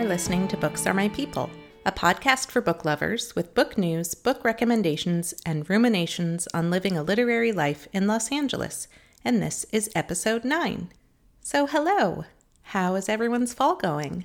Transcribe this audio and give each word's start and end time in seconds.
Are 0.00 0.04
listening 0.04 0.48
to 0.48 0.56
Books 0.56 0.86
Are 0.86 0.94
My 0.94 1.10
People, 1.10 1.50
a 1.84 1.92
podcast 1.92 2.50
for 2.50 2.62
book 2.62 2.86
lovers 2.86 3.36
with 3.36 3.52
book 3.52 3.76
news, 3.76 4.14
book 4.14 4.42
recommendations, 4.44 5.34
and 5.44 5.68
ruminations 5.68 6.48
on 6.54 6.70
living 6.70 6.96
a 6.96 7.02
literary 7.02 7.52
life 7.52 7.86
in 7.92 8.06
Los 8.06 8.32
Angeles. 8.32 8.88
And 9.26 9.42
this 9.42 9.64
is 9.72 9.90
episode 9.94 10.42
9. 10.42 10.88
So, 11.42 11.66
hello! 11.66 12.24
How 12.62 12.94
is 12.94 13.10
everyone's 13.10 13.52
fall 13.52 13.76
going? 13.76 14.24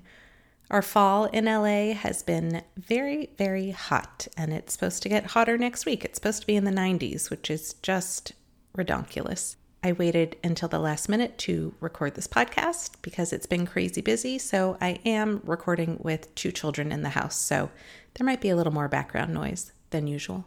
Our 0.71 0.81
fall 0.81 1.25
in 1.25 1.43
LA 1.43 1.93
has 1.93 2.23
been 2.23 2.61
very, 2.77 3.31
very 3.37 3.71
hot, 3.71 4.29
and 4.37 4.53
it's 4.53 4.71
supposed 4.71 5.03
to 5.03 5.09
get 5.09 5.25
hotter 5.31 5.57
next 5.57 5.85
week. 5.85 6.05
It's 6.05 6.15
supposed 6.15 6.39
to 6.39 6.47
be 6.47 6.55
in 6.55 6.63
the 6.63 6.71
90s, 6.71 7.29
which 7.29 7.51
is 7.51 7.73
just 7.83 8.31
redonkulous. 8.77 9.57
I 9.85 9.91
waited 9.91 10.35
until 10.43 10.67
the 10.67 10.79
last 10.79 11.09
minute 11.09 11.37
to 11.37 11.75
record 11.79 12.15
this 12.15 12.25
podcast 12.25 12.93
because 13.03 13.31
it's 13.31 13.45
been 13.45 13.67
crazy 13.67 14.01
busy. 14.01 14.39
So 14.39 14.79
I 14.81 14.99
am 15.05 15.41
recording 15.45 15.99
with 16.01 16.33
two 16.33 16.51
children 16.51 16.91
in 16.91 17.03
the 17.03 17.09
house. 17.09 17.35
So 17.35 17.69
there 18.15 18.25
might 18.25 18.41
be 18.41 18.49
a 18.49 18.55
little 18.55 18.73
more 18.73 18.87
background 18.87 19.31
noise 19.31 19.73
than 19.91 20.07
usual. 20.07 20.45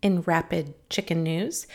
In 0.00 0.22
rapid 0.22 0.72
chicken 0.88 1.22
news, 1.22 1.66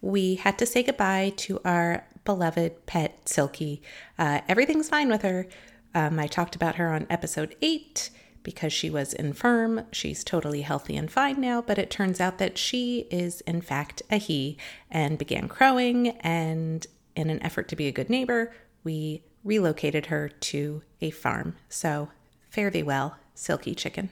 we 0.00 0.36
had 0.36 0.56
to 0.58 0.64
say 0.64 0.84
goodbye 0.84 1.32
to 1.38 1.60
our 1.64 2.06
beloved 2.24 2.86
pet, 2.86 3.28
Silky. 3.28 3.82
Uh, 4.16 4.42
everything's 4.46 4.88
fine 4.88 5.08
with 5.08 5.22
her. 5.22 5.48
Um, 5.92 6.20
I 6.20 6.28
talked 6.28 6.54
about 6.54 6.76
her 6.76 6.88
on 6.88 7.08
episode 7.10 7.56
eight 7.62 8.10
because 8.44 8.72
she 8.72 8.88
was 8.88 9.12
infirm. 9.12 9.86
She's 9.90 10.22
totally 10.22 10.62
healthy 10.62 10.96
and 10.96 11.10
fine 11.10 11.40
now, 11.40 11.60
but 11.60 11.78
it 11.78 11.90
turns 11.90 12.20
out 12.20 12.38
that 12.38 12.56
she 12.56 13.08
is, 13.10 13.40
in 13.40 13.60
fact, 13.60 14.02
a 14.10 14.18
he 14.18 14.56
and 14.88 15.18
began 15.18 15.48
crowing. 15.48 16.10
And 16.20 16.86
in 17.16 17.30
an 17.30 17.42
effort 17.42 17.66
to 17.68 17.76
be 17.76 17.88
a 17.88 17.92
good 17.92 18.08
neighbor, 18.08 18.52
we 18.84 19.24
relocated 19.42 20.06
her 20.06 20.28
to 20.28 20.82
a 21.00 21.10
farm. 21.10 21.56
So 21.68 22.10
fare 22.48 22.70
thee 22.70 22.84
well, 22.84 23.16
Silky 23.34 23.74
Chicken. 23.74 24.10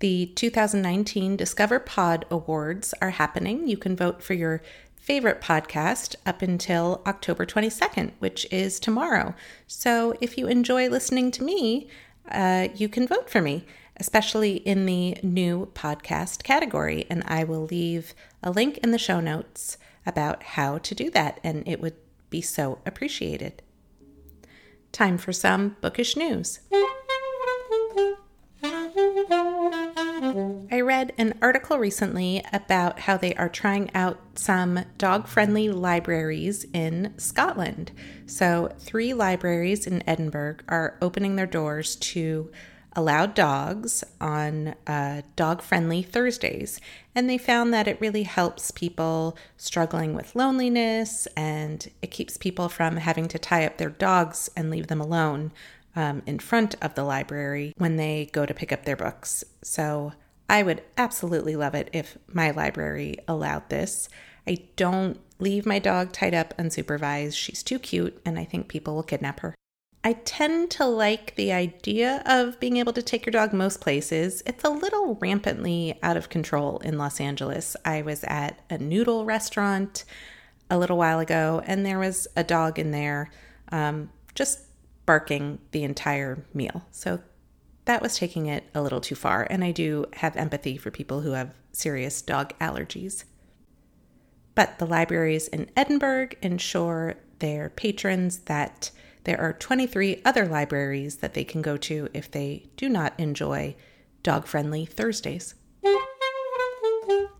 The 0.00 0.26
2019 0.34 1.36
Discover 1.36 1.78
Pod 1.80 2.24
Awards 2.28 2.92
are 3.00 3.10
happening. 3.10 3.68
You 3.68 3.76
can 3.76 3.94
vote 3.94 4.20
for 4.20 4.34
your 4.34 4.60
favorite 4.96 5.40
podcast 5.40 6.16
up 6.26 6.42
until 6.42 7.02
October 7.06 7.46
22nd, 7.46 8.12
which 8.18 8.46
is 8.52 8.80
tomorrow. 8.80 9.34
So 9.66 10.14
if 10.20 10.36
you 10.36 10.46
enjoy 10.46 10.88
listening 10.88 11.30
to 11.32 11.44
me, 11.44 11.88
uh, 12.30 12.68
you 12.74 12.88
can 12.88 13.06
vote 13.06 13.28
for 13.28 13.40
me, 13.40 13.64
especially 13.96 14.56
in 14.56 14.86
the 14.86 15.16
new 15.22 15.70
podcast 15.74 16.42
category. 16.42 17.06
And 17.10 17.22
I 17.26 17.44
will 17.44 17.64
leave 17.64 18.14
a 18.42 18.50
link 18.50 18.78
in 18.78 18.90
the 18.90 18.98
show 18.98 19.20
notes 19.20 19.76
about 20.06 20.42
how 20.42 20.78
to 20.78 20.94
do 20.94 21.10
that, 21.10 21.40
and 21.44 21.66
it 21.66 21.80
would 21.80 21.94
be 22.30 22.40
so 22.40 22.78
appreciated. 22.86 23.62
Time 24.90 25.16
for 25.18 25.32
some 25.32 25.76
bookish 25.80 26.16
news. 26.16 26.60
Read 30.82 31.12
an 31.18 31.38
article 31.40 31.78
recently 31.78 32.44
about 32.52 33.00
how 33.00 33.16
they 33.16 33.34
are 33.34 33.48
trying 33.48 33.90
out 33.94 34.18
some 34.34 34.84
dog 34.98 35.26
friendly 35.26 35.68
libraries 35.68 36.64
in 36.72 37.14
Scotland. 37.16 37.92
So, 38.26 38.70
three 38.78 39.14
libraries 39.14 39.86
in 39.86 40.06
Edinburgh 40.08 40.56
are 40.68 40.98
opening 41.00 41.36
their 41.36 41.46
doors 41.46 41.96
to 41.96 42.50
allow 42.94 43.26
dogs 43.26 44.04
on 44.20 44.74
uh, 44.86 45.22
dog 45.36 45.62
friendly 45.62 46.02
Thursdays. 46.02 46.80
And 47.14 47.28
they 47.28 47.38
found 47.38 47.72
that 47.72 47.88
it 47.88 48.00
really 48.00 48.24
helps 48.24 48.70
people 48.70 49.36
struggling 49.56 50.14
with 50.14 50.36
loneliness 50.36 51.26
and 51.36 51.90
it 52.02 52.10
keeps 52.10 52.36
people 52.36 52.68
from 52.68 52.98
having 52.98 53.28
to 53.28 53.38
tie 53.38 53.66
up 53.66 53.78
their 53.78 53.90
dogs 53.90 54.50
and 54.56 54.70
leave 54.70 54.88
them 54.88 55.00
alone 55.00 55.52
um, 55.96 56.22
in 56.26 56.38
front 56.38 56.74
of 56.82 56.94
the 56.94 57.04
library 57.04 57.72
when 57.76 57.96
they 57.96 58.30
go 58.32 58.46
to 58.46 58.54
pick 58.54 58.72
up 58.72 58.84
their 58.84 58.96
books. 58.96 59.44
So 59.62 60.12
I 60.52 60.62
would 60.62 60.82
absolutely 60.98 61.56
love 61.56 61.74
it 61.74 61.88
if 61.94 62.18
my 62.30 62.50
library 62.50 63.16
allowed 63.26 63.70
this. 63.70 64.10
I 64.46 64.58
don't 64.76 65.18
leave 65.38 65.64
my 65.64 65.78
dog 65.78 66.12
tied 66.12 66.34
up 66.34 66.54
unsupervised. 66.58 67.34
She's 67.34 67.62
too 67.62 67.78
cute, 67.78 68.20
and 68.26 68.38
I 68.38 68.44
think 68.44 68.68
people 68.68 68.94
will 68.94 69.02
kidnap 69.02 69.40
her. 69.40 69.54
I 70.04 70.12
tend 70.12 70.70
to 70.72 70.84
like 70.84 71.36
the 71.36 71.52
idea 71.52 72.22
of 72.26 72.60
being 72.60 72.76
able 72.76 72.92
to 72.92 73.02
take 73.02 73.24
your 73.24 73.30
dog 73.30 73.54
most 73.54 73.80
places. 73.80 74.42
It's 74.44 74.62
a 74.62 74.68
little 74.68 75.14
rampantly 75.22 75.98
out 76.02 76.18
of 76.18 76.28
control 76.28 76.80
in 76.80 76.98
Los 76.98 77.18
Angeles. 77.18 77.74
I 77.86 78.02
was 78.02 78.22
at 78.24 78.60
a 78.68 78.76
noodle 78.76 79.24
restaurant 79.24 80.04
a 80.68 80.76
little 80.76 80.98
while 80.98 81.18
ago, 81.18 81.62
and 81.64 81.86
there 81.86 81.98
was 81.98 82.28
a 82.36 82.44
dog 82.44 82.78
in 82.78 82.90
there 82.90 83.30
um, 83.70 84.10
just 84.34 84.60
barking 85.06 85.60
the 85.70 85.82
entire 85.82 86.44
meal. 86.52 86.84
So 86.90 87.20
that 87.84 88.02
was 88.02 88.16
taking 88.16 88.46
it 88.46 88.64
a 88.74 88.82
little 88.82 89.00
too 89.00 89.14
far, 89.14 89.46
and 89.50 89.64
I 89.64 89.72
do 89.72 90.06
have 90.14 90.36
empathy 90.36 90.76
for 90.76 90.90
people 90.90 91.22
who 91.22 91.32
have 91.32 91.54
serious 91.72 92.22
dog 92.22 92.52
allergies. 92.60 93.24
But 94.54 94.78
the 94.78 94.86
libraries 94.86 95.48
in 95.48 95.70
Edinburgh 95.76 96.30
ensure 96.42 97.16
their 97.38 97.70
patrons 97.70 98.40
that 98.40 98.90
there 99.24 99.40
are 99.40 99.52
23 99.52 100.20
other 100.24 100.46
libraries 100.46 101.16
that 101.16 101.34
they 101.34 101.44
can 101.44 101.62
go 101.62 101.76
to 101.76 102.08
if 102.12 102.30
they 102.30 102.66
do 102.76 102.88
not 102.88 103.14
enjoy 103.18 103.74
dog 104.22 104.46
friendly 104.46 104.84
Thursdays. 104.84 105.54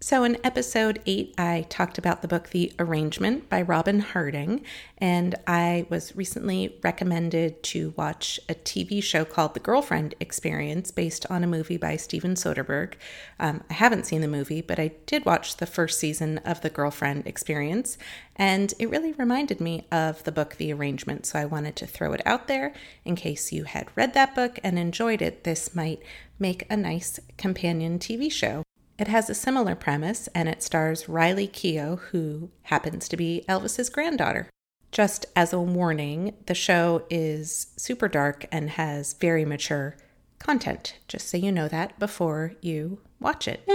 So, 0.02 0.24
in 0.24 0.36
episode 0.42 1.00
eight, 1.06 1.32
I 1.38 1.64
talked 1.68 1.96
about 1.96 2.22
the 2.22 2.28
book 2.28 2.48
The 2.48 2.72
Arrangement 2.80 3.48
by 3.48 3.62
Robyn 3.62 4.00
Harding, 4.00 4.64
and 4.98 5.36
I 5.46 5.86
was 5.90 6.16
recently 6.16 6.76
recommended 6.82 7.62
to 7.62 7.94
watch 7.96 8.40
a 8.48 8.54
TV 8.56 9.00
show 9.00 9.24
called 9.24 9.54
The 9.54 9.60
Girlfriend 9.60 10.16
Experience 10.18 10.90
based 10.90 11.24
on 11.30 11.44
a 11.44 11.46
movie 11.46 11.76
by 11.76 11.96
Steven 11.96 12.34
Soderbergh. 12.34 12.94
Um, 13.38 13.62
I 13.70 13.74
haven't 13.74 14.06
seen 14.06 14.22
the 14.22 14.26
movie, 14.26 14.60
but 14.60 14.80
I 14.80 14.90
did 15.06 15.24
watch 15.24 15.58
the 15.58 15.66
first 15.66 16.00
season 16.00 16.38
of 16.38 16.62
The 16.62 16.70
Girlfriend 16.70 17.24
Experience, 17.28 17.96
and 18.34 18.74
it 18.80 18.90
really 18.90 19.12
reminded 19.12 19.60
me 19.60 19.86
of 19.92 20.24
the 20.24 20.32
book 20.32 20.56
The 20.56 20.72
Arrangement. 20.72 21.26
So, 21.26 21.38
I 21.38 21.44
wanted 21.44 21.76
to 21.76 21.86
throw 21.86 22.12
it 22.12 22.26
out 22.26 22.48
there 22.48 22.74
in 23.04 23.14
case 23.14 23.52
you 23.52 23.62
had 23.62 23.86
read 23.94 24.14
that 24.14 24.34
book 24.34 24.58
and 24.64 24.80
enjoyed 24.80 25.22
it. 25.22 25.44
This 25.44 25.76
might 25.76 26.02
make 26.40 26.66
a 26.68 26.76
nice 26.76 27.20
companion 27.36 28.00
TV 28.00 28.32
show. 28.32 28.64
It 29.02 29.08
has 29.08 29.28
a 29.28 29.34
similar 29.34 29.74
premise 29.74 30.28
and 30.32 30.48
it 30.48 30.62
stars 30.62 31.08
Riley 31.08 31.48
Keough, 31.48 31.98
who 32.12 32.50
happens 32.62 33.08
to 33.08 33.16
be 33.16 33.44
Elvis's 33.48 33.88
granddaughter. 33.88 34.48
Just 34.92 35.26
as 35.34 35.52
a 35.52 35.58
warning, 35.58 36.36
the 36.46 36.54
show 36.54 37.04
is 37.10 37.72
super 37.76 38.06
dark 38.06 38.46
and 38.52 38.70
has 38.70 39.14
very 39.14 39.44
mature 39.44 39.96
content, 40.38 41.00
just 41.08 41.28
so 41.28 41.36
you 41.36 41.50
know 41.50 41.66
that 41.66 41.98
before 41.98 42.52
you 42.60 43.00
watch 43.18 43.48
it. 43.48 43.68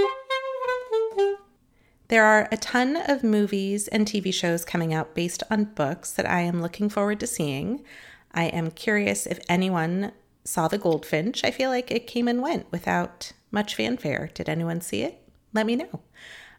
There 2.07 2.23
are 2.23 2.47
a 2.49 2.55
ton 2.55 2.95
of 2.95 3.21
movies 3.21 3.89
and 3.89 4.07
TV 4.07 4.33
shows 4.33 4.63
coming 4.63 4.93
out 4.93 5.13
based 5.13 5.43
on 5.51 5.73
books 5.75 6.13
that 6.13 6.25
I 6.25 6.39
am 6.39 6.61
looking 6.61 6.87
forward 6.87 7.19
to 7.19 7.27
seeing. 7.27 7.83
I 8.31 8.45
am 8.45 8.71
curious 8.71 9.25
if 9.25 9.41
anyone 9.49 10.13
saw 10.47 10.69
The 10.69 10.77
Goldfinch. 10.77 11.43
I 11.43 11.51
feel 11.51 11.69
like 11.69 11.91
it 11.91 12.07
came 12.07 12.27
and 12.27 12.41
went 12.41 12.71
without 12.71 13.33
much 13.51 13.75
fanfare. 13.75 14.29
Did 14.33 14.47
anyone 14.47 14.79
see 14.79 15.03
it? 15.03 15.21
Let 15.53 15.65
me 15.65 15.75
know. 15.75 15.99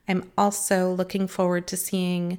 I'm 0.06 0.30
also 0.36 0.92
looking 0.92 1.26
forward 1.26 1.66
to 1.68 1.76
seeing 1.76 2.38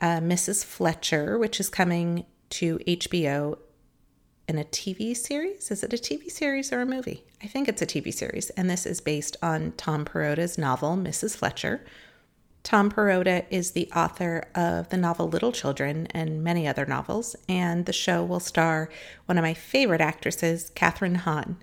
uh, 0.00 0.20
Mrs. 0.20 0.64
Fletcher, 0.64 1.38
which 1.38 1.60
is 1.60 1.68
coming 1.68 2.24
to 2.50 2.78
HBO 2.78 3.58
in 4.48 4.58
a 4.58 4.64
TV 4.64 5.14
series. 5.14 5.70
Is 5.70 5.84
it 5.84 5.92
a 5.92 5.96
TV 5.96 6.30
series 6.30 6.72
or 6.72 6.80
a 6.80 6.86
movie? 6.86 7.24
I 7.42 7.46
think 7.46 7.68
it's 7.68 7.82
a 7.82 7.86
TV 7.86 8.12
series. 8.12 8.48
And 8.50 8.70
this 8.70 8.86
is 8.86 9.02
based 9.02 9.36
on 9.42 9.72
Tom 9.76 10.06
Perrotta's 10.06 10.56
novel, 10.56 10.96
Mrs. 10.96 11.36
Fletcher. 11.36 11.84
Tom 12.66 12.90
Perrotta 12.90 13.44
is 13.48 13.70
the 13.70 13.88
author 13.94 14.42
of 14.56 14.88
the 14.88 14.96
novel 14.96 15.28
Little 15.28 15.52
Children 15.52 16.08
and 16.10 16.42
many 16.42 16.66
other 16.66 16.84
novels, 16.84 17.36
and 17.48 17.86
the 17.86 17.92
show 17.92 18.24
will 18.24 18.40
star 18.40 18.88
one 19.26 19.38
of 19.38 19.42
my 19.42 19.54
favorite 19.54 20.00
actresses, 20.00 20.72
Kathryn 20.74 21.18
Hahn 21.18 21.62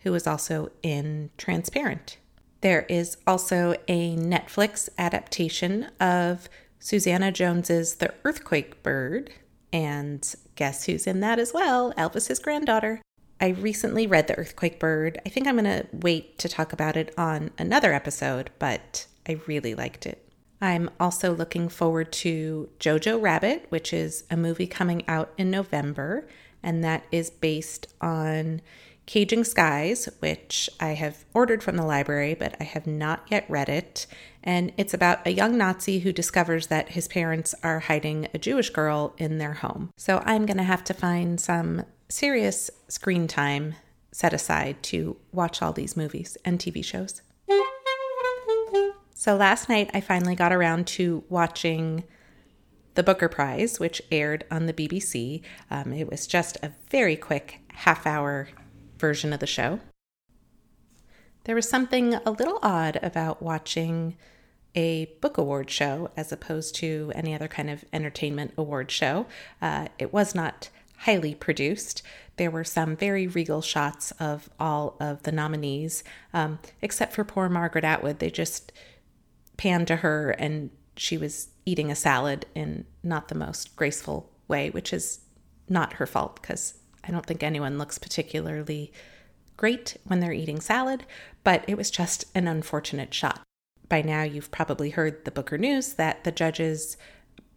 who 0.00 0.12
was 0.12 0.26
also 0.26 0.70
in 0.82 1.28
Transparent. 1.36 2.16
There 2.62 2.86
is 2.88 3.18
also 3.26 3.74
a 3.86 4.16
Netflix 4.16 4.88
adaptation 4.96 5.90
of 6.00 6.48
Susanna 6.78 7.30
Jones's 7.30 7.96
The 7.96 8.14
Earthquake 8.24 8.82
Bird, 8.82 9.30
and 9.74 10.34
guess 10.54 10.86
who's 10.86 11.06
in 11.06 11.20
that 11.20 11.38
as 11.38 11.52
well? 11.52 11.92
Elvis's 11.98 12.38
granddaughter. 12.38 13.02
I 13.42 13.48
recently 13.48 14.06
read 14.06 14.28
The 14.28 14.38
Earthquake 14.38 14.80
Bird. 14.80 15.20
I 15.26 15.28
think 15.28 15.46
I'm 15.46 15.58
going 15.58 15.64
to 15.64 15.86
wait 15.92 16.38
to 16.38 16.48
talk 16.48 16.72
about 16.72 16.96
it 16.96 17.12
on 17.18 17.50
another 17.58 17.92
episode, 17.92 18.48
but 18.58 19.06
I 19.28 19.40
really 19.46 19.74
liked 19.74 20.06
it. 20.06 20.20
I'm 20.60 20.90
also 20.98 21.34
looking 21.34 21.68
forward 21.68 22.12
to 22.12 22.70
Jojo 22.80 23.20
Rabbit, 23.20 23.66
which 23.68 23.92
is 23.92 24.24
a 24.30 24.36
movie 24.36 24.66
coming 24.66 25.06
out 25.08 25.32
in 25.36 25.50
November, 25.50 26.26
and 26.62 26.82
that 26.82 27.04
is 27.12 27.28
based 27.28 27.92
on 28.00 28.62
Caging 29.06 29.44
Skies, 29.44 30.08
which 30.20 30.70
I 30.80 30.94
have 30.94 31.24
ordered 31.34 31.62
from 31.62 31.76
the 31.76 31.84
library, 31.84 32.34
but 32.34 32.56
I 32.58 32.64
have 32.64 32.86
not 32.86 33.26
yet 33.30 33.44
read 33.48 33.68
it. 33.68 34.06
And 34.42 34.72
it's 34.78 34.94
about 34.94 35.26
a 35.26 35.32
young 35.32 35.58
Nazi 35.58 35.98
who 35.98 36.12
discovers 36.12 36.68
that 36.68 36.90
his 36.90 37.08
parents 37.08 37.54
are 37.62 37.80
hiding 37.80 38.28
a 38.32 38.38
Jewish 38.38 38.70
girl 38.70 39.14
in 39.18 39.38
their 39.38 39.54
home. 39.54 39.90
So 39.96 40.22
I'm 40.24 40.46
going 40.46 40.56
to 40.56 40.62
have 40.62 40.84
to 40.84 40.94
find 40.94 41.38
some 41.38 41.84
serious 42.08 42.70
screen 42.88 43.26
time 43.26 43.74
set 44.12 44.32
aside 44.32 44.82
to 44.84 45.16
watch 45.32 45.60
all 45.60 45.72
these 45.72 45.96
movies 45.96 46.38
and 46.44 46.58
TV 46.58 46.82
shows. 46.82 47.20
So 49.24 49.36
last 49.36 49.70
night 49.70 49.90
I 49.94 50.02
finally 50.02 50.34
got 50.34 50.52
around 50.52 50.86
to 50.88 51.24
watching 51.30 52.04
the 52.92 53.02
Booker 53.02 53.26
Prize, 53.26 53.80
which 53.80 54.02
aired 54.12 54.44
on 54.50 54.66
the 54.66 54.74
BBC. 54.74 55.40
Um, 55.70 55.94
it 55.94 56.10
was 56.10 56.26
just 56.26 56.58
a 56.62 56.72
very 56.90 57.16
quick 57.16 57.62
half 57.68 58.06
hour 58.06 58.50
version 58.98 59.32
of 59.32 59.40
the 59.40 59.46
show. 59.46 59.80
There 61.44 61.54
was 61.54 61.66
something 61.66 62.12
a 62.12 62.32
little 62.32 62.58
odd 62.62 62.98
about 63.02 63.42
watching 63.42 64.18
a 64.74 65.06
book 65.22 65.38
award 65.38 65.70
show 65.70 66.10
as 66.18 66.30
opposed 66.30 66.74
to 66.74 67.10
any 67.14 67.34
other 67.34 67.48
kind 67.48 67.70
of 67.70 67.82
entertainment 67.94 68.52
award 68.58 68.90
show. 68.90 69.24
Uh, 69.62 69.88
it 69.98 70.12
was 70.12 70.34
not 70.34 70.68
highly 70.98 71.34
produced. 71.34 72.02
There 72.36 72.50
were 72.50 72.64
some 72.64 72.94
very 72.94 73.26
regal 73.26 73.62
shots 73.62 74.10
of 74.20 74.50
all 74.60 74.98
of 75.00 75.22
the 75.22 75.32
nominees, 75.32 76.04
um, 76.34 76.58
except 76.82 77.14
for 77.14 77.24
poor 77.24 77.48
Margaret 77.48 77.84
Atwood. 77.84 78.18
They 78.18 78.30
just 78.30 78.70
panned 79.56 79.86
to 79.88 79.96
her 79.96 80.30
and 80.30 80.70
she 80.96 81.16
was 81.16 81.48
eating 81.66 81.90
a 81.90 81.96
salad 81.96 82.46
in 82.54 82.84
not 83.02 83.28
the 83.28 83.34
most 83.34 83.74
graceful 83.76 84.30
way, 84.48 84.70
which 84.70 84.92
is 84.92 85.20
not 85.68 85.94
her 85.94 86.06
fault 86.06 86.40
because 86.40 86.74
I 87.02 87.10
don't 87.10 87.26
think 87.26 87.42
anyone 87.42 87.78
looks 87.78 87.98
particularly 87.98 88.92
great 89.56 89.96
when 90.04 90.20
they're 90.20 90.32
eating 90.32 90.60
salad, 90.60 91.04
but 91.42 91.64
it 91.68 91.76
was 91.76 91.90
just 91.90 92.24
an 92.34 92.48
unfortunate 92.48 93.12
shot. 93.14 93.40
By 93.88 94.02
now, 94.02 94.22
you've 94.22 94.50
probably 94.50 94.90
heard 94.90 95.24
the 95.24 95.30
Booker 95.30 95.58
news 95.58 95.94
that 95.94 96.24
the 96.24 96.32
judges 96.32 96.96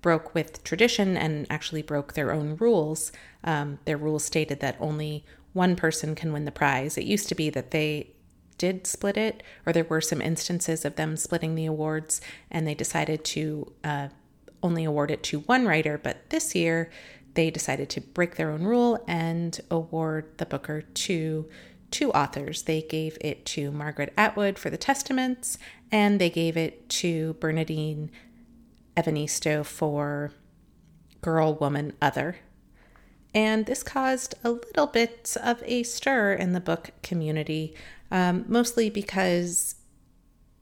broke 0.02 0.36
with 0.36 0.64
tradition 0.64 1.18
and 1.18 1.48
actually 1.50 1.82
broke 1.82 2.14
their 2.14 2.32
own 2.32 2.58
rules. 2.58 3.12
Um, 3.44 3.80
their 3.86 3.98
rules 3.98 4.26
stated 4.26 4.60
that 4.60 4.78
only 4.80 5.26
one 5.54 5.76
person 5.76 6.16
can 6.16 6.34
win 6.34 6.46
the 6.46 6.52
prize. 6.52 6.98
It 6.98 7.06
used 7.06 7.30
to 7.30 7.36
be 7.36 7.50
that 7.52 7.72
they 7.72 8.12
did 8.57 8.88
split 8.88 9.18
it, 9.18 9.44
or 9.65 9.74
there 9.74 9.83
were 9.83 10.01
some 10.01 10.21
instances 10.21 10.86
of 10.86 10.95
them 10.95 11.18
splitting 11.18 11.56
the 11.56 11.65
awards, 11.65 12.21
and 12.50 12.68
they 12.68 12.75
decided 12.75 13.24
to 13.25 13.74
uh, 13.83 14.07
only 14.63 14.83
award 14.83 15.12
it 15.12 15.24
to 15.24 15.39
one 15.42 15.65
writer. 15.65 15.98
But 15.98 16.30
this 16.30 16.56
year, 16.56 16.89
they 17.33 17.51
decided 17.51 17.89
to 17.92 18.01
break 18.01 18.36
their 18.36 18.50
own 18.51 18.63
rule 18.63 19.04
and 19.07 19.59
award 19.69 20.38
the 20.38 20.45
Booker 20.45 20.81
to 20.81 21.48
two 21.92 22.12
authors. 22.12 22.63
They 22.63 22.81
gave 22.81 23.18
it 23.21 23.45
to 23.45 23.71
Margaret 23.71 24.13
Atwood 24.18 24.57
for 24.57 24.69
The 24.69 24.77
Testaments, 24.77 25.57
and 25.92 26.19
they 26.19 26.30
gave 26.30 26.57
it 26.57 26.89
to 26.89 27.33
Bernardine 27.39 28.12
Evaristo 28.95 29.63
for 29.63 30.31
Girl, 31.21 31.53
Woman, 31.53 31.94
Other. 32.01 32.38
And 33.33 33.68
this 33.68 33.83
caused 33.83 34.36
a 34.44 34.51
little 34.51 34.88
bit 34.88 35.38
of 35.44 35.62
a 35.65 35.83
stir 35.83 36.33
in 36.33 36.53
the 36.53 36.60
book 36.60 36.89
community, 37.03 37.75
um, 38.12 38.45
mostly 38.48 38.89
because 38.89 39.75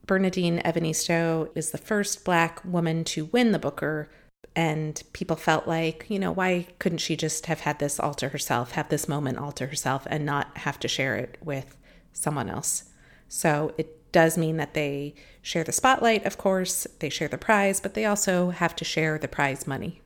Bernardine 0.05 0.61
Evaristo 0.63 1.49
is 1.55 1.71
the 1.71 1.77
first 1.77 2.23
Black 2.25 2.63
woman 2.63 3.03
to 3.05 3.25
win 3.25 3.51
the 3.51 3.59
Booker 3.59 4.09
and 4.55 5.01
people 5.11 5.35
felt 5.35 5.67
like, 5.67 6.05
you 6.07 6.17
know, 6.17 6.31
why 6.31 6.67
couldn't 6.79 6.99
she 6.99 7.17
just 7.17 7.47
have 7.47 7.61
had 7.61 7.79
this 7.79 7.99
all 7.99 8.13
to 8.15 8.29
herself, 8.29 8.71
have 8.71 8.89
this 8.89 9.07
moment 9.07 9.37
all 9.37 9.51
to 9.51 9.67
herself, 9.67 10.07
and 10.09 10.25
not 10.25 10.57
have 10.59 10.79
to 10.79 10.87
share 10.87 11.15
it 11.15 11.37
with 11.43 11.77
someone 12.13 12.49
else? 12.49 12.85
So 13.27 13.73
it 13.77 14.11
does 14.13 14.37
mean 14.37 14.55
that 14.57 14.73
they 14.73 15.13
share 15.41 15.65
the 15.65 15.73
spotlight, 15.73 16.25
of 16.25 16.37
course, 16.37 16.87
they 16.99 17.09
share 17.09 17.27
the 17.27 17.37
prize, 17.37 17.81
but 17.81 17.95
they 17.95 18.05
also 18.05 18.51
have 18.51 18.75
to 18.77 18.85
share 18.85 19.17
the 19.17 19.27
prize 19.27 19.67
money. 19.67 20.01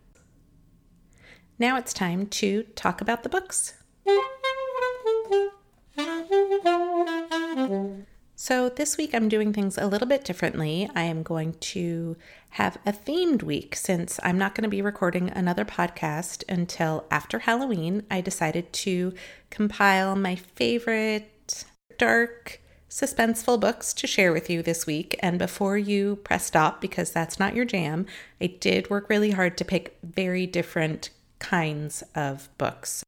Now 1.60 1.78
it's 1.78 1.94
time 1.94 2.26
to 2.28 2.64
talk 2.76 3.02
about 3.02 3.22
the 3.22 3.30
books. 3.30 3.76
So, 8.42 8.70
this 8.70 8.96
week 8.96 9.14
I'm 9.14 9.28
doing 9.28 9.52
things 9.52 9.78
a 9.78 9.86
little 9.86 10.08
bit 10.08 10.24
differently. 10.24 10.90
I 10.96 11.04
am 11.04 11.24
going 11.24 11.56
to 11.60 12.16
have 12.52 12.78
a 12.86 12.94
themed 12.94 13.44
week 13.44 13.76
since 13.76 14.18
I'm 14.24 14.38
not 14.38 14.56
going 14.56 14.64
to 14.64 14.70
be 14.70 14.82
recording 14.82 15.30
another 15.30 15.66
podcast 15.66 16.46
until 16.48 17.04
after 17.12 17.40
Halloween. 17.40 18.04
I 18.10 18.22
decided 18.22 18.72
to 18.72 19.14
compile 19.50 20.16
my 20.16 20.36
favorite 20.36 21.66
dark, 21.98 22.62
suspenseful 22.90 23.60
books 23.60 23.94
to 23.96 24.08
share 24.08 24.32
with 24.32 24.50
you 24.50 24.64
this 24.64 24.88
week. 24.88 25.18
And 25.20 25.38
before 25.38 25.78
you 25.78 26.16
press 26.24 26.46
stop, 26.46 26.80
because 26.80 27.12
that's 27.12 27.40
not 27.40 27.56
your 27.56 27.66
jam, 27.66 28.06
I 28.40 28.48
did 28.48 28.90
work 28.90 29.10
really 29.10 29.32
hard 29.32 29.58
to 29.58 29.66
pick 29.66 29.98
very 30.02 30.48
different 30.48 31.10
kinds 31.40 32.04
of 32.16 32.48
books. 32.58 33.04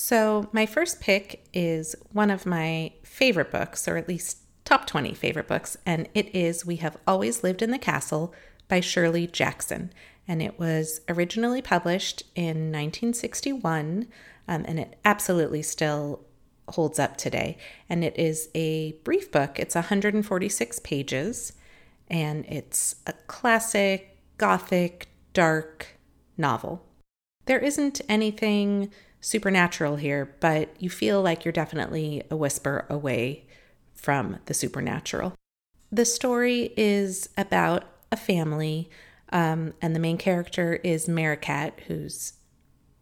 So, 0.00 0.48
my 0.52 0.64
first 0.64 1.00
pick 1.00 1.44
is 1.52 1.96
one 2.12 2.30
of 2.30 2.46
my 2.46 2.92
favorite 3.02 3.50
books, 3.50 3.88
or 3.88 3.96
at 3.96 4.08
least 4.08 4.38
top 4.64 4.86
20 4.86 5.12
favorite 5.12 5.48
books, 5.48 5.76
and 5.84 6.08
it 6.14 6.32
is 6.32 6.64
We 6.64 6.76
Have 6.76 6.96
Always 7.04 7.42
Lived 7.42 7.62
in 7.62 7.72
the 7.72 7.80
Castle 7.80 8.32
by 8.68 8.78
Shirley 8.78 9.26
Jackson. 9.26 9.92
And 10.28 10.40
it 10.40 10.56
was 10.56 11.00
originally 11.08 11.60
published 11.60 12.22
in 12.36 12.70
1961, 12.70 14.06
um, 14.46 14.64
and 14.68 14.78
it 14.78 15.00
absolutely 15.04 15.62
still 15.62 16.24
holds 16.68 17.00
up 17.00 17.16
today. 17.16 17.58
And 17.88 18.04
it 18.04 18.16
is 18.16 18.50
a 18.54 18.92
brief 19.02 19.32
book, 19.32 19.58
it's 19.58 19.74
146 19.74 20.78
pages, 20.78 21.54
and 22.08 22.46
it's 22.46 22.94
a 23.08 23.14
classic, 23.26 24.16
gothic, 24.36 25.08
dark 25.32 25.88
novel. 26.36 26.84
There 27.46 27.58
isn't 27.58 28.00
anything 28.08 28.92
supernatural 29.20 29.96
here, 29.96 30.34
but 30.40 30.74
you 30.78 30.90
feel 30.90 31.22
like 31.22 31.44
you're 31.44 31.52
definitely 31.52 32.22
a 32.30 32.36
whisper 32.36 32.86
away 32.88 33.46
from 33.94 34.38
the 34.46 34.54
supernatural. 34.54 35.34
The 35.90 36.04
story 36.04 36.72
is 36.76 37.28
about 37.36 37.84
a 38.12 38.16
family, 38.16 38.90
um, 39.32 39.74
and 39.82 39.94
the 39.94 40.00
main 40.00 40.18
character 40.18 40.74
is 40.84 41.08
Merricat, 41.08 41.80
whose 41.86 42.34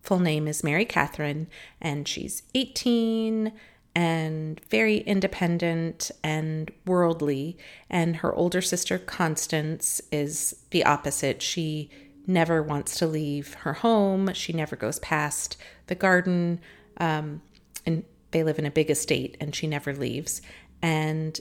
full 0.03 0.21
name 0.21 0.47
is 0.47 0.65
Mary 0.65 0.85
Catherine, 0.85 1.49
and 1.81 2.07
she's 2.07 2.43
18 2.55 3.53
and 3.95 4.61
very 4.69 4.99
independent 4.99 6.11
and 6.23 6.71
worldly. 6.87 7.57
And 7.89 8.17
her 8.17 8.33
older 8.35 8.61
sister, 8.61 8.99
Constance, 8.99 10.03
is 10.13 10.55
the 10.71 10.85
opposite. 10.85 11.41
She 11.41 11.91
never 12.27 12.63
wants 12.63 12.99
to 12.99 13.07
leave 13.07 13.55
her 13.55 13.75
home. 13.75 14.33
She 14.33 14.53
never 14.53 14.77
goes 14.77 14.99
past 14.99 15.57
the 15.87 15.95
garden. 15.95 16.61
Um, 16.99 17.43
and 17.85 18.05
they 18.31 18.43
live 18.43 18.59
in 18.59 18.67
a 18.67 18.71
big 18.71 18.91
estate, 18.91 19.37
and 19.41 19.55
she 19.55 19.67
never 19.67 19.95
leaves. 19.95 20.43
And 20.83 21.39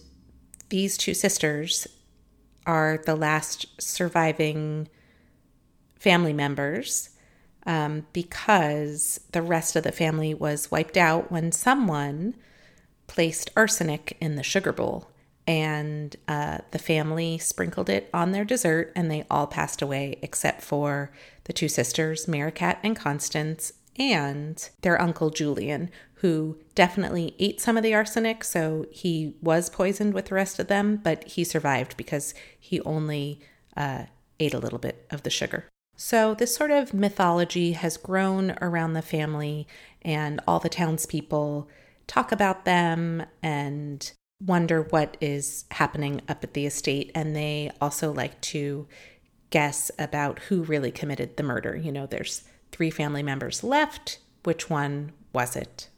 these 0.70 0.98
two 0.98 1.14
sisters 1.14 1.88
are 2.66 3.02
the 3.06 3.16
last 3.16 3.66
surviving 3.82 4.88
family 6.00 6.34
members 6.34 7.10
um, 7.66 8.06
because 8.14 9.20
the 9.32 9.42
rest 9.42 9.76
of 9.76 9.84
the 9.84 9.92
family 9.92 10.34
was 10.34 10.72
wiped 10.72 10.98
out 10.98 11.32
when 11.32 11.52
someone 11.52 12.36
placed 13.08 13.50
arsenic 13.56 14.18
in 14.20 14.36
the 14.36 14.44
sugar 14.44 14.72
bowl 14.72 15.10
and 15.48 16.16
uh, 16.28 16.60
the 16.72 16.80
family 16.80 17.38
sprinkled 17.38 17.90
it 17.90 18.10
on 18.14 18.32
their 18.32 18.46
dessert, 18.46 18.92
and 18.96 19.12
they 19.12 19.26
all 19.30 19.48
passed 19.48 19.82
away 19.82 20.18
except 20.22 20.62
for 20.62 21.12
the 21.44 21.54
two 21.54 21.68
sisters, 21.68 22.28
Merricat 22.28 22.80
and 22.84 22.96
Constance, 22.96 23.74
and 23.98 24.70
their 24.82 25.00
uncle 25.00 25.30
Julian, 25.30 25.90
who 26.16 26.58
definitely 26.74 27.36
ate 27.40 27.62
some 27.62 27.78
of 27.78 27.84
the 27.84 27.94
arsenic, 27.94 28.44
so 28.44 28.88
he 28.92 29.36
was 29.42 29.70
poisoned 29.70 30.14
with 30.14 30.26
the 30.26 30.36
rest 30.36 30.60
of 30.60 30.68
them, 30.68 31.00
but 31.04 31.24
he 31.26 31.44
survived 31.44 31.96
because 31.96 32.34
he 32.60 32.82
only 32.82 33.40
uh, 33.78 34.06
ate 34.40 34.54
a 34.54 34.60
little 34.60 34.80
bit 34.80 35.06
of 35.12 35.24
the 35.24 35.30
sugar. 35.30 35.66
So, 35.96 36.34
this 36.34 36.54
sort 36.54 36.72
of 36.72 36.94
mythology 36.94 37.72
has 37.74 37.96
grown 37.96 38.58
around 38.60 38.94
the 38.94 39.02
family, 39.02 39.68
and 40.02 40.42
all 40.48 40.60
the 40.60 40.68
townspeople 40.68 41.70
talk 42.08 42.32
about 42.32 42.66
them 42.66 43.24
and 43.42 44.12
wonder 44.42 44.84
what 44.84 45.18
is 45.22 45.66
happening 45.72 46.22
up 46.28 46.44
at 46.44 46.54
the 46.54 46.66
estate, 46.66 47.12
and 47.16 47.36
they 47.36 47.72
also 47.80 48.12
like 48.12 48.40
to 48.42 48.88
guess 49.50 49.92
about 49.98 50.40
who 50.40 50.64
really 50.64 50.92
committed 50.92 51.38
the 51.38 51.44
murder. 51.44 51.76
You 51.76 51.92
know, 51.92 52.06
there's 52.06 52.44
three 52.72 52.90
family 52.90 53.24
members 53.24 53.64
left. 53.64 54.20
Which 54.44 54.70
one 54.70 55.12
was 55.34 55.56
it? 55.56 55.90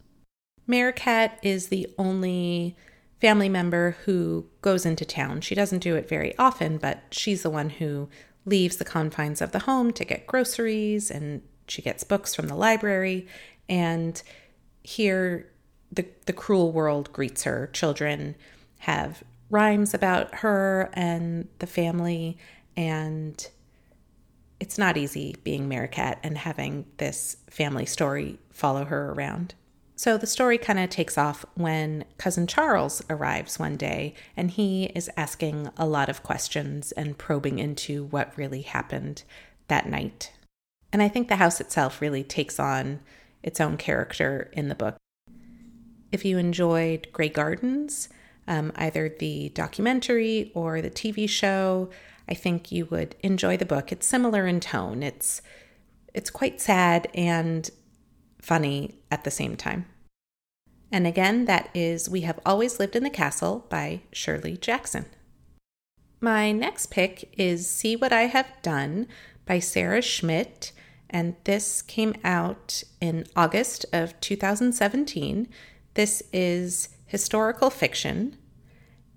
Merricat 0.68 1.40
is 1.42 1.68
the 1.68 1.88
only 1.98 2.76
family 3.20 3.50
member 3.50 3.98
who 4.06 4.46
goes 4.62 4.86
into 4.86 5.06
town. 5.06 5.42
She 5.42 5.56
doesn't 5.56 5.80
do 5.80 5.96
it 5.96 6.08
very 6.08 6.38
often, 6.38 6.78
but 6.78 7.04
she's 7.12 7.42
the 7.42 7.50
one 7.50 7.70
who 7.70 8.10
leaves 8.46 8.78
the 8.78 8.86
confines 8.86 9.42
of 9.42 9.52
the 9.52 9.60
home 9.60 9.92
to 9.94 10.06
get 10.06 10.28
groceries 10.28 11.10
and 11.10 11.42
she 11.68 11.82
gets 11.82 12.04
books 12.04 12.36
from 12.36 12.48
the 12.48 12.56
library. 12.56 13.28
And 13.68 14.22
here 14.84 15.50
the, 15.92 16.06
the 16.26 16.34
cruel 16.34 16.72
world 16.72 17.12
greets 17.14 17.44
her. 17.44 17.68
Children 17.74 18.36
have 18.80 19.24
rhymes 19.50 19.94
about 19.94 20.36
her 20.36 20.90
and 20.94 21.48
the 21.60 21.68
family, 21.68 22.38
and 22.76 23.48
it's 24.60 24.78
not 24.78 24.98
easy 24.98 25.36
being 25.44 25.68
Merricat 25.68 26.20
and 26.24 26.38
having 26.38 26.86
this 26.98 27.38
family 27.50 27.86
story 27.86 28.40
follow 28.52 28.86
her 28.86 29.12
around. 29.12 29.54
So 29.96 30.16
the 30.16 30.28
story 30.28 30.60
kind 30.60 30.78
of 30.78 30.92
takes 30.92 31.18
off 31.18 31.44
when 31.56 32.06
Cousin 32.20 32.46
Charles 32.46 33.02
arrives 33.10 33.58
one 33.58 33.78
day 33.78 34.14
and 34.36 34.52
he 34.52 34.86
is 34.94 35.10
asking 35.18 35.70
a 35.76 35.88
lot 35.88 36.08
of 36.08 36.22
questions 36.22 36.92
and 36.92 37.18
probing 37.18 37.58
into 37.58 38.06
what 38.06 38.38
really 38.38 38.62
happened 38.62 39.24
that 39.70 39.90
night. 39.90 40.32
And 40.94 41.02
I 41.02 41.08
think 41.08 41.30
the 41.30 41.38
house 41.38 41.60
itself 41.60 42.00
really 42.00 42.24
takes 42.24 42.60
on 42.60 43.00
its 43.42 43.60
own 43.60 43.76
character 43.76 44.52
in 44.54 44.68
the 44.68 44.76
book. 44.76 44.98
If 46.12 46.24
you 46.26 46.38
enjoyed 46.38 47.08
Grey 47.12 47.30
Gardens, 47.30 48.10
um, 48.48 48.72
either 48.76 49.10
the 49.10 49.50
documentary 49.50 50.52
or 50.56 50.82
the 50.82 50.90
TV 50.90 51.28
show, 51.30 51.90
I 52.30 52.34
think 52.34 52.72
you 52.72 52.86
would 52.86 53.16
enjoy 53.22 53.58
the 53.58 53.66
book. 53.66 53.92
It's 53.92 54.08
similar 54.08 54.48
in 54.48 54.60
tone. 54.60 55.04
It's 55.04 55.42
it's 56.14 56.30
quite 56.30 56.60
sad 56.60 57.08
and 57.14 57.70
funny 58.42 59.00
at 59.12 59.24
the 59.24 59.32
same 59.32 59.56
time. 59.56 59.86
And 60.92 61.06
again, 61.06 61.46
that 61.46 61.70
is 61.74 62.10
We 62.10 62.22
Have 62.22 62.40
Always 62.46 62.80
Lived 62.80 62.96
in 62.96 63.04
the 63.04 63.10
Castle 63.10 63.66
by 63.70 64.02
Shirley 64.12 64.56
Jackson. 64.58 65.06
My 66.22 66.52
next 66.52 66.90
pick 66.90 67.30
is 67.38 67.68
See 67.68 67.96
What 67.96 68.14
I 68.14 68.24
Have 68.24 68.48
Done 68.62 69.08
by 69.46 69.60
Sarah 69.60 70.02
Schmidt, 70.02 70.72
and 71.10 71.36
this 71.44 71.82
came 71.82 72.16
out 72.24 72.84
in 73.00 73.26
August 73.36 73.86
of 73.94 74.20
2017. 74.22 75.48
This 75.98 76.22
is 76.32 76.90
historical 77.08 77.72
fiction, 77.72 78.38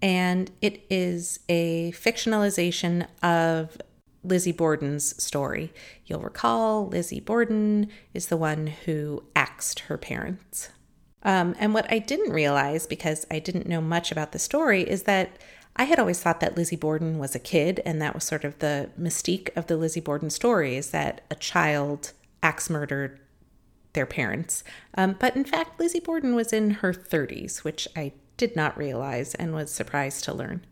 and 0.00 0.50
it 0.62 0.86
is 0.88 1.40
a 1.46 1.92
fictionalization 1.92 3.06
of 3.22 3.76
Lizzie 4.24 4.50
Borden's 4.52 5.22
story. 5.22 5.74
You'll 6.06 6.22
recall 6.22 6.88
Lizzie 6.88 7.20
Borden 7.20 7.90
is 8.14 8.28
the 8.28 8.38
one 8.38 8.68
who 8.86 9.24
axed 9.36 9.80
her 9.80 9.98
parents. 9.98 10.70
Um, 11.22 11.54
and 11.58 11.74
what 11.74 11.92
I 11.92 11.98
didn't 11.98 12.32
realize, 12.32 12.86
because 12.86 13.26
I 13.30 13.40
didn't 13.40 13.68
know 13.68 13.82
much 13.82 14.10
about 14.10 14.32
the 14.32 14.38
story, 14.38 14.80
is 14.80 15.02
that 15.02 15.36
I 15.76 15.84
had 15.84 15.98
always 15.98 16.20
thought 16.20 16.40
that 16.40 16.56
Lizzie 16.56 16.76
Borden 16.76 17.18
was 17.18 17.34
a 17.34 17.38
kid, 17.38 17.82
and 17.84 18.00
that 18.00 18.14
was 18.14 18.24
sort 18.24 18.42
of 18.42 18.58
the 18.60 18.88
mystique 18.98 19.54
of 19.54 19.66
the 19.66 19.76
Lizzie 19.76 20.00
Borden 20.00 20.30
story 20.30 20.76
is 20.76 20.92
that 20.92 21.20
a 21.30 21.34
child 21.34 22.12
axe 22.42 22.70
murdered 22.70 23.20
their 23.92 24.06
parents. 24.06 24.64
Um, 24.94 25.16
but 25.18 25.36
in 25.36 25.44
fact, 25.44 25.80
Lizzie 25.80 26.00
Borden 26.00 26.34
was 26.34 26.52
in 26.52 26.70
her 26.70 26.92
30s, 26.92 27.58
which 27.58 27.88
I 27.96 28.12
did 28.36 28.56
not 28.56 28.76
realize 28.76 29.34
and 29.34 29.54
was 29.54 29.70
surprised 29.70 30.24
to 30.24 30.32
learn. 30.32 30.64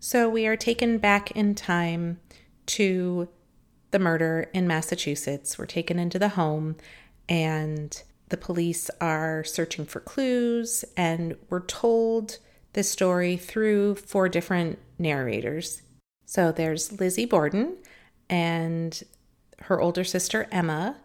So 0.00 0.28
we 0.28 0.46
are 0.46 0.56
taken 0.56 0.98
back 0.98 1.30
in 1.30 1.54
time 1.54 2.18
to 2.66 3.28
the 3.92 3.98
murder 3.98 4.50
in 4.52 4.66
Massachusetts. 4.66 5.58
We're 5.58 5.66
taken 5.66 5.98
into 5.98 6.18
the 6.18 6.30
home, 6.30 6.76
and 7.28 8.02
the 8.30 8.36
police 8.36 8.90
are 9.00 9.44
searching 9.44 9.84
for 9.84 10.00
clues, 10.00 10.84
and 10.96 11.36
we're 11.50 11.66
told 11.66 12.38
this 12.72 12.90
story 12.90 13.36
through 13.36 13.94
four 13.96 14.28
different 14.28 14.78
narrators. 14.98 15.82
So 16.24 16.50
there's 16.50 16.98
Lizzie 16.98 17.26
Borden 17.26 17.76
and 18.28 19.02
her 19.60 19.80
older 19.80 20.02
sister 20.02 20.48
Emma, 20.50 20.96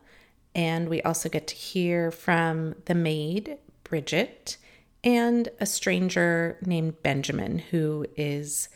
and 0.57 0.89
we 0.89 1.03
also 1.03 1.29
get 1.29 1.47
to 1.47 1.55
hear 1.55 2.09
from 2.09 2.73
the 2.85 2.95
maid, 2.95 3.59
Bridget, 3.83 4.57
and 5.03 5.47
a 5.59 5.67
stranger 5.67 6.57
named 6.65 7.01
Benjamin, 7.03 7.59
who 7.59 8.07
is 8.17 8.67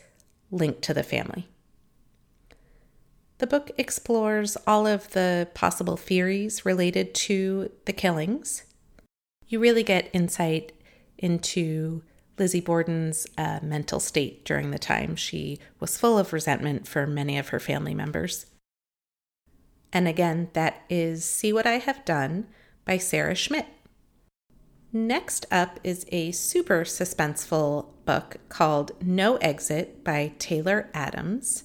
linked 0.52 0.82
to 0.82 0.94
the 0.94 1.02
family. 1.02 1.48
The 3.38 3.48
book 3.48 3.72
explores 3.76 4.56
all 4.64 4.86
of 4.86 5.10
the 5.10 5.48
possible 5.54 5.96
theories 5.96 6.64
related 6.64 7.12
to 7.16 7.72
the 7.86 7.92
killings. 7.92 8.62
You 9.48 9.58
really 9.58 9.82
get 9.82 10.08
insight 10.12 10.72
into 11.18 12.02
Lizzie 12.38 12.60
Borden's 12.60 13.26
uh, 13.36 13.58
mental 13.60 13.98
state 13.98 14.44
during 14.44 14.70
the 14.70 14.78
time. 14.78 15.16
She 15.16 15.58
was 15.80 15.98
full 15.98 16.16
of 16.16 16.32
resentment 16.32 16.86
for 16.86 17.08
many 17.08 17.36
of 17.38 17.48
her 17.48 17.58
family 17.58 17.94
members. 17.94 18.46
And 19.92 20.08
again, 20.08 20.48
that 20.54 20.82
is 20.88 21.24
See 21.24 21.52
What 21.52 21.66
I 21.66 21.78
Have 21.78 22.04
Done 22.04 22.46
by 22.84 22.96
Sarah 22.96 23.34
Schmidt. 23.34 23.66
Next 24.92 25.46
up 25.50 25.80
is 25.84 26.06
a 26.12 26.32
super 26.32 26.84
suspenseful 26.84 27.86
book 28.04 28.36
called 28.48 28.92
No 29.02 29.36
Exit 29.36 30.04
by 30.04 30.32
Taylor 30.38 30.90
Adams. 30.92 31.64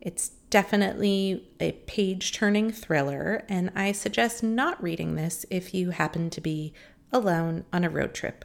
It's 0.00 0.30
definitely 0.50 1.48
a 1.60 1.72
page 1.72 2.32
turning 2.32 2.70
thriller, 2.70 3.44
and 3.48 3.70
I 3.74 3.92
suggest 3.92 4.42
not 4.42 4.82
reading 4.82 5.14
this 5.14 5.44
if 5.50 5.74
you 5.74 5.90
happen 5.90 6.30
to 6.30 6.40
be 6.40 6.72
alone 7.12 7.64
on 7.72 7.84
a 7.84 7.90
road 7.90 8.14
trip. 8.14 8.44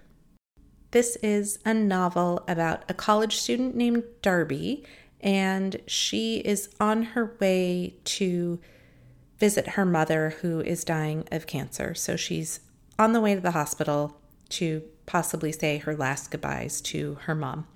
This 0.91 1.15
is 1.17 1.59
a 1.65 1.73
novel 1.73 2.43
about 2.47 2.83
a 2.89 2.93
college 2.93 3.37
student 3.37 3.75
named 3.75 4.03
Darby, 4.21 4.85
and 5.21 5.81
she 5.87 6.37
is 6.37 6.69
on 6.79 7.03
her 7.03 7.35
way 7.39 7.95
to 8.05 8.59
visit 9.43 9.69
her 9.69 9.85
mother 9.85 10.35
who 10.41 10.61
is 10.61 10.85
dying 10.85 11.27
of 11.29 11.45
cancer. 11.45 11.93
So 11.93 12.15
she's 12.15 12.61
on 12.97 13.11
the 13.11 13.19
way 13.19 13.35
to 13.35 13.41
the 13.41 13.51
hospital 13.51 14.17
to 14.49 14.83
possibly 15.05 15.51
say 15.51 15.79
her 15.79 15.95
last 15.95 16.31
goodbyes 16.31 16.79
to 16.81 17.17
her 17.23 17.35
mom. 17.35 17.67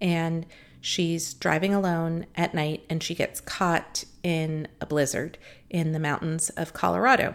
And 0.00 0.46
She's 0.80 1.34
driving 1.34 1.74
alone 1.74 2.26
at 2.34 2.54
night 2.54 2.84
and 2.88 3.02
she 3.02 3.14
gets 3.14 3.40
caught 3.40 4.04
in 4.22 4.66
a 4.80 4.86
blizzard 4.86 5.36
in 5.68 5.92
the 5.92 5.98
mountains 5.98 6.48
of 6.50 6.72
Colorado. 6.72 7.34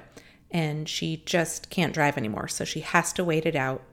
And 0.50 0.90
she 0.90 1.22
just 1.26 1.70
can't 1.70 1.94
drive 1.94 2.18
anymore. 2.18 2.48
So 2.48 2.66
she 2.66 2.80
has 2.80 3.14
to 3.14 3.24
wait 3.24 3.46
it 3.46 3.56
out. 3.56 3.84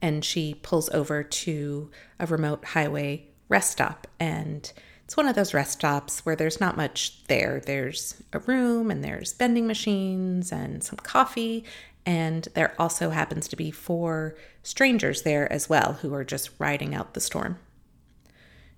And 0.00 0.24
she 0.24 0.54
pulls 0.54 0.88
over 0.90 1.24
to 1.24 1.90
a 2.20 2.26
remote 2.26 2.64
highway 2.66 3.26
rest 3.48 3.72
stop. 3.72 4.06
And 4.20 4.70
it's 5.08 5.16
one 5.16 5.26
of 5.26 5.34
those 5.34 5.54
rest 5.54 5.72
stops 5.72 6.26
where 6.26 6.36
there's 6.36 6.60
not 6.60 6.76
much 6.76 7.24
there. 7.28 7.62
There's 7.64 8.22
a 8.34 8.40
room 8.40 8.90
and 8.90 9.02
there's 9.02 9.32
vending 9.32 9.66
machines 9.66 10.52
and 10.52 10.84
some 10.84 10.98
coffee. 10.98 11.64
And 12.04 12.46
there 12.52 12.74
also 12.78 13.08
happens 13.08 13.48
to 13.48 13.56
be 13.56 13.70
four 13.70 14.36
strangers 14.62 15.22
there 15.22 15.50
as 15.50 15.66
well 15.66 15.94
who 15.94 16.12
are 16.12 16.24
just 16.24 16.50
riding 16.58 16.94
out 16.94 17.14
the 17.14 17.22
storm. 17.22 17.58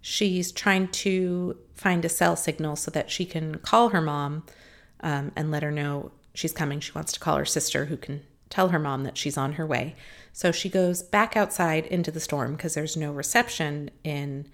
She's 0.01 0.53
trying 0.53 0.87
to 1.03 1.57
find 1.75 2.05
a 2.05 2.09
cell 2.09 2.37
signal 2.37 2.77
so 2.77 2.93
that 2.93 3.11
she 3.11 3.25
can 3.25 3.57
call 3.57 3.89
her 3.89 4.01
mom 4.01 4.45
um, 5.01 5.33
and 5.35 5.51
let 5.51 5.65
her 5.65 5.73
know 5.73 6.13
she's 6.33 6.53
coming. 6.53 6.79
She 6.79 6.93
wants 6.93 7.11
to 7.15 7.19
call 7.19 7.39
her 7.39 7.45
sister, 7.45 7.87
who 7.87 7.97
can 7.97 8.23
tell 8.51 8.69
her 8.69 8.79
mom 8.79 9.03
that 9.03 9.19
she's 9.19 9.37
on 9.37 9.55
her 9.55 9.67
way. 9.67 9.97
So 10.33 10.53
she 10.53 10.69
goes 10.69 11.03
back 11.03 11.37
outside 11.37 11.87
into 11.87 12.13
the 12.13 12.21
storm 12.21 12.55
because 12.55 12.75
there's 12.75 12.97
no 12.97 13.11
reception 13.11 13.91
in 14.05 14.47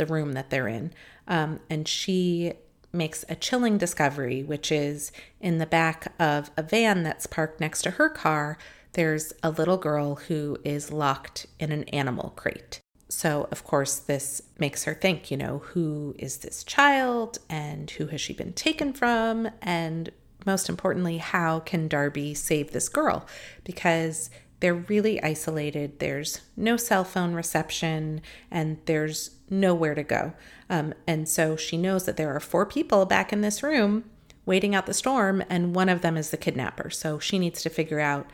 the 0.00 0.06
room 0.06 0.32
that 0.32 0.48
they're 0.48 0.66
in. 0.66 0.92
Um, 1.28 1.60
and 1.68 1.86
she 1.86 2.54
makes 2.92 3.24
a 3.28 3.36
chilling 3.36 3.78
discovery, 3.78 4.42
which 4.42 4.72
is 4.72 5.12
in 5.40 5.58
the 5.58 5.66
back 5.66 6.12
of 6.18 6.50
a 6.56 6.62
van 6.62 7.02
that's 7.02 7.26
parked 7.26 7.60
next 7.60 7.82
to 7.82 7.92
her 7.92 8.08
car, 8.08 8.58
there's 8.94 9.32
a 9.42 9.50
little 9.50 9.76
girl 9.76 10.16
who 10.16 10.56
is 10.64 10.90
locked 10.90 11.46
in 11.58 11.70
an 11.70 11.84
animal 11.84 12.30
crate. 12.30 12.80
So, 13.08 13.48
of 13.50 13.62
course, 13.64 13.98
this 13.98 14.40
makes 14.58 14.84
her 14.84 14.94
think, 14.94 15.30
you 15.30 15.36
know, 15.36 15.58
who 15.58 16.14
is 16.18 16.38
this 16.38 16.64
child 16.64 17.38
and 17.48 17.90
who 17.90 18.06
has 18.06 18.20
she 18.20 18.32
been 18.32 18.52
taken 18.52 18.92
from? 18.92 19.50
And 19.60 20.10
most 20.46 20.68
importantly, 20.68 21.18
how 21.18 21.60
can 21.60 21.88
Darby 21.88 22.34
save 22.34 22.70
this 22.70 22.88
girl? 22.88 23.26
Because 23.64 24.30
they're 24.60 24.74
really 24.74 25.22
isolated. 25.22 25.98
There's 25.98 26.40
no 26.56 26.76
cell 26.76 27.04
phone 27.04 27.32
reception 27.34 28.20
and 28.50 28.78
there's 28.84 29.30
nowhere 29.50 29.94
to 29.94 30.02
go. 30.02 30.32
Um, 30.70 30.94
and 31.06 31.28
so 31.28 31.56
she 31.56 31.76
knows 31.76 32.06
that 32.06 32.16
there 32.16 32.34
are 32.34 32.40
four 32.40 32.64
people 32.64 33.04
back 33.04 33.32
in 33.32 33.40
this 33.40 33.62
room 33.62 34.04
waiting 34.46 34.74
out 34.74 34.86
the 34.86 34.94
storm, 34.94 35.44
and 35.50 35.74
one 35.74 35.88
of 35.88 36.00
them 36.00 36.16
is 36.16 36.30
the 36.30 36.36
kidnapper. 36.36 36.90
So 36.90 37.18
she 37.18 37.38
needs 37.38 37.62
to 37.62 37.68
figure 37.68 38.00
out 38.00 38.28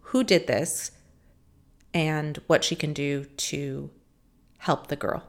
who 0.00 0.22
did 0.22 0.46
this 0.46 0.90
and 1.94 2.38
what 2.46 2.64
she 2.64 2.76
can 2.76 2.92
do 2.92 3.24
to 3.24 3.90
help 4.58 4.88
the 4.88 4.96
girl. 4.96 5.24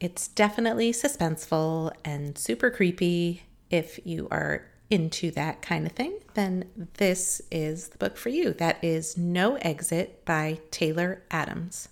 It's 0.00 0.28
definitely 0.28 0.92
suspenseful 0.92 1.92
and 2.04 2.36
super 2.36 2.70
creepy. 2.70 3.42
If 3.70 3.98
you 4.04 4.28
are 4.30 4.66
into 4.90 5.30
that 5.32 5.60
kind 5.60 5.86
of 5.86 5.92
thing, 5.92 6.18
then 6.34 6.64
this 6.94 7.42
is 7.50 7.88
the 7.88 7.98
book 7.98 8.16
for 8.16 8.28
you. 8.28 8.52
That 8.52 8.82
is 8.82 9.18
No 9.18 9.56
Exit 9.56 10.24
by 10.24 10.60
Taylor 10.70 11.22
Adams. 11.30 11.88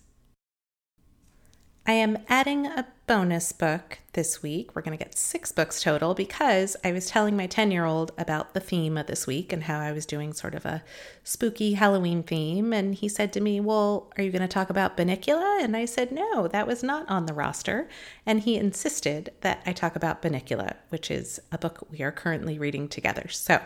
I 1.89 1.93
am 1.93 2.19
adding 2.29 2.67
a 2.67 2.85
bonus 3.07 3.53
book 3.53 4.01
this 4.15 4.43
week. 4.43 4.75
We're 4.75 4.83
going 4.83 4.99
to 4.99 5.05
get 5.05 5.17
six 5.17 5.53
books 5.53 5.81
total 5.81 6.15
because 6.15 6.77
I 6.83 6.91
was 6.91 7.07
telling 7.07 7.37
my 7.37 7.47
10 7.47 7.71
year 7.71 7.85
old 7.85 8.11
about 8.19 8.55
the 8.55 8.61
theme 8.61 8.99
of 8.99 9.07
this 9.07 9.25
week 9.25 9.53
and 9.53 9.63
how 9.63 9.79
I 9.79 9.93
was 9.93 10.05
doing 10.05 10.33
sort 10.33 10.57
of 10.57 10.67
a 10.67 10.83
spooky 11.23 11.75
Halloween 11.75 12.25
theme. 12.25 12.73
And 12.73 12.93
he 12.93 13.09
said 13.09 13.33
to 13.35 13.41
me, 13.41 13.61
Well, 13.61 14.13
are 14.19 14.25
you 14.25 14.33
going 14.33 14.43
to 14.43 14.49
talk 14.49 14.69
about 14.69 14.97
Bunnicula? 14.97 15.63
And 15.63 15.77
I 15.77 15.85
said, 15.85 16.11
No, 16.11 16.49
that 16.49 16.67
was 16.67 16.83
not 16.83 17.09
on 17.09 17.27
the 17.27 17.35
roster. 17.35 17.89
And 18.27 18.41
he 18.41 18.57
insisted 18.57 19.33
that 19.43 19.63
I 19.65 19.73
talk 19.73 19.95
about 19.95 20.23
Bunnicula, 20.23 20.75
which 20.89 21.09
is 21.09 21.39
a 21.53 21.59
book 21.59 21.87
we 21.89 22.03
are 22.03 22.11
currently 22.11 22.59
reading 22.59 22.89
together. 22.89 23.29
So, 23.29 23.63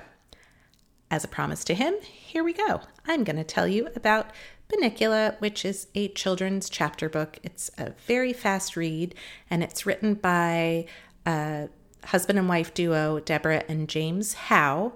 as 1.11 1.25
a 1.25 1.29
promise 1.29 1.65
to 1.65 1.75
him, 1.75 1.95
here 2.03 2.45
we 2.45 2.53
go. 2.53 2.83
I'm 3.07 3.25
going 3.25 3.37
to 3.37 3.45
tell 3.45 3.67
you 3.67 3.89
about 3.97 4.31
Bunnicula, 4.71 5.39
which 5.41 5.65
is 5.65 5.89
a 5.95 6.09
children's 6.09 6.71
chapter 6.71 7.09
book. 7.09 7.39
It's 7.43 7.71
a 7.79 7.93
very 8.07 8.33
fast 8.33 8.77
read, 8.77 9.15
and 9.51 9.63
it's 9.63 9.87
written 9.87 10.15
by 10.15 10.87
a 11.27 11.69
husband 12.05 12.39
and 12.39 12.49
wife 12.49 12.73
duo, 12.73 13.21
Deborah 13.21 13.65
and 13.69 13.89
James 13.89 14.35
Howe. 14.35 14.93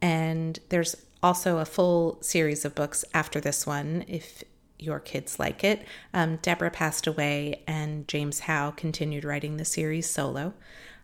And 0.00 0.58
there's 0.70 0.96
also 1.22 1.58
a 1.58 1.64
full 1.64 2.18
series 2.22 2.64
of 2.64 2.74
books 2.74 3.04
after 3.12 3.40
this 3.40 3.66
one 3.66 4.04
if 4.08 4.42
your 4.78 5.00
kids 5.00 5.38
like 5.38 5.64
it. 5.64 5.84
Um, 6.14 6.36
Deborah 6.36 6.70
passed 6.70 7.06
away, 7.06 7.62
and 7.66 8.06
James 8.08 8.40
Howe 8.40 8.70
continued 8.70 9.24
writing 9.24 9.56
the 9.56 9.64
series 9.64 10.08
solo. 10.08 10.54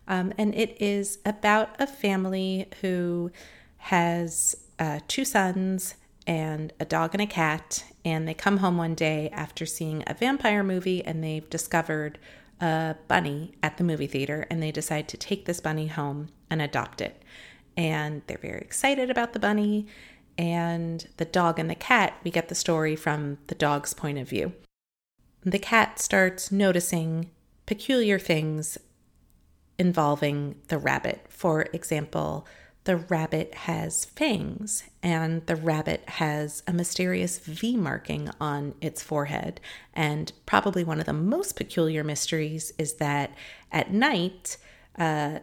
Um, 0.07 0.33
and 0.37 0.53
it 0.55 0.81
is 0.81 1.19
about 1.25 1.69
a 1.79 1.87
family 1.87 2.69
who 2.81 3.31
has 3.77 4.55
uh, 4.79 4.99
two 5.07 5.25
sons 5.25 5.95
and 6.27 6.73
a 6.79 6.85
dog 6.85 7.13
and 7.13 7.21
a 7.21 7.27
cat. 7.27 7.83
And 8.03 8.27
they 8.27 8.33
come 8.33 8.57
home 8.57 8.77
one 8.77 8.95
day 8.95 9.29
after 9.31 9.65
seeing 9.65 10.03
a 10.07 10.13
vampire 10.13 10.63
movie 10.63 11.03
and 11.03 11.23
they've 11.23 11.49
discovered 11.49 12.17
a 12.61 12.95
bunny 13.07 13.53
at 13.61 13.77
the 13.77 13.83
movie 13.83 14.07
theater 14.07 14.47
and 14.49 14.61
they 14.61 14.71
decide 14.71 15.07
to 15.09 15.17
take 15.17 15.45
this 15.45 15.59
bunny 15.59 15.87
home 15.87 16.29
and 16.49 16.61
adopt 16.61 17.01
it. 17.01 17.21
And 17.77 18.21
they're 18.27 18.37
very 18.37 18.61
excited 18.61 19.09
about 19.09 19.33
the 19.33 19.39
bunny. 19.39 19.87
And 20.37 21.07
the 21.17 21.25
dog 21.25 21.59
and 21.59 21.69
the 21.69 21.75
cat, 21.75 22.13
we 22.23 22.31
get 22.31 22.49
the 22.49 22.55
story 22.55 22.95
from 22.95 23.37
the 23.47 23.55
dog's 23.55 23.93
point 23.93 24.17
of 24.17 24.29
view. 24.29 24.53
The 25.43 25.59
cat 25.59 25.99
starts 25.99 26.51
noticing 26.51 27.29
peculiar 27.65 28.19
things 28.19 28.77
involving 29.77 30.55
the 30.67 30.77
rabbit. 30.77 31.25
For 31.29 31.67
example, 31.73 32.45
the 32.85 32.97
rabbit 32.97 33.53
has 33.53 34.05
fangs, 34.05 34.83
and 35.01 35.45
the 35.47 35.55
rabbit 35.55 36.07
has 36.07 36.63
a 36.67 36.73
mysterious 36.73 37.39
V 37.39 37.75
marking 37.75 38.29
on 38.39 38.75
its 38.79 39.01
forehead. 39.01 39.59
And 39.93 40.31
probably 40.45 40.83
one 40.83 40.99
of 40.99 41.07
the 41.07 41.13
most 41.13 41.55
peculiar 41.55 42.03
mysteries 42.03 42.71
is 42.77 42.93
that 42.93 43.31
at 43.71 43.91
night, 43.91 44.57
uh, 44.97 45.39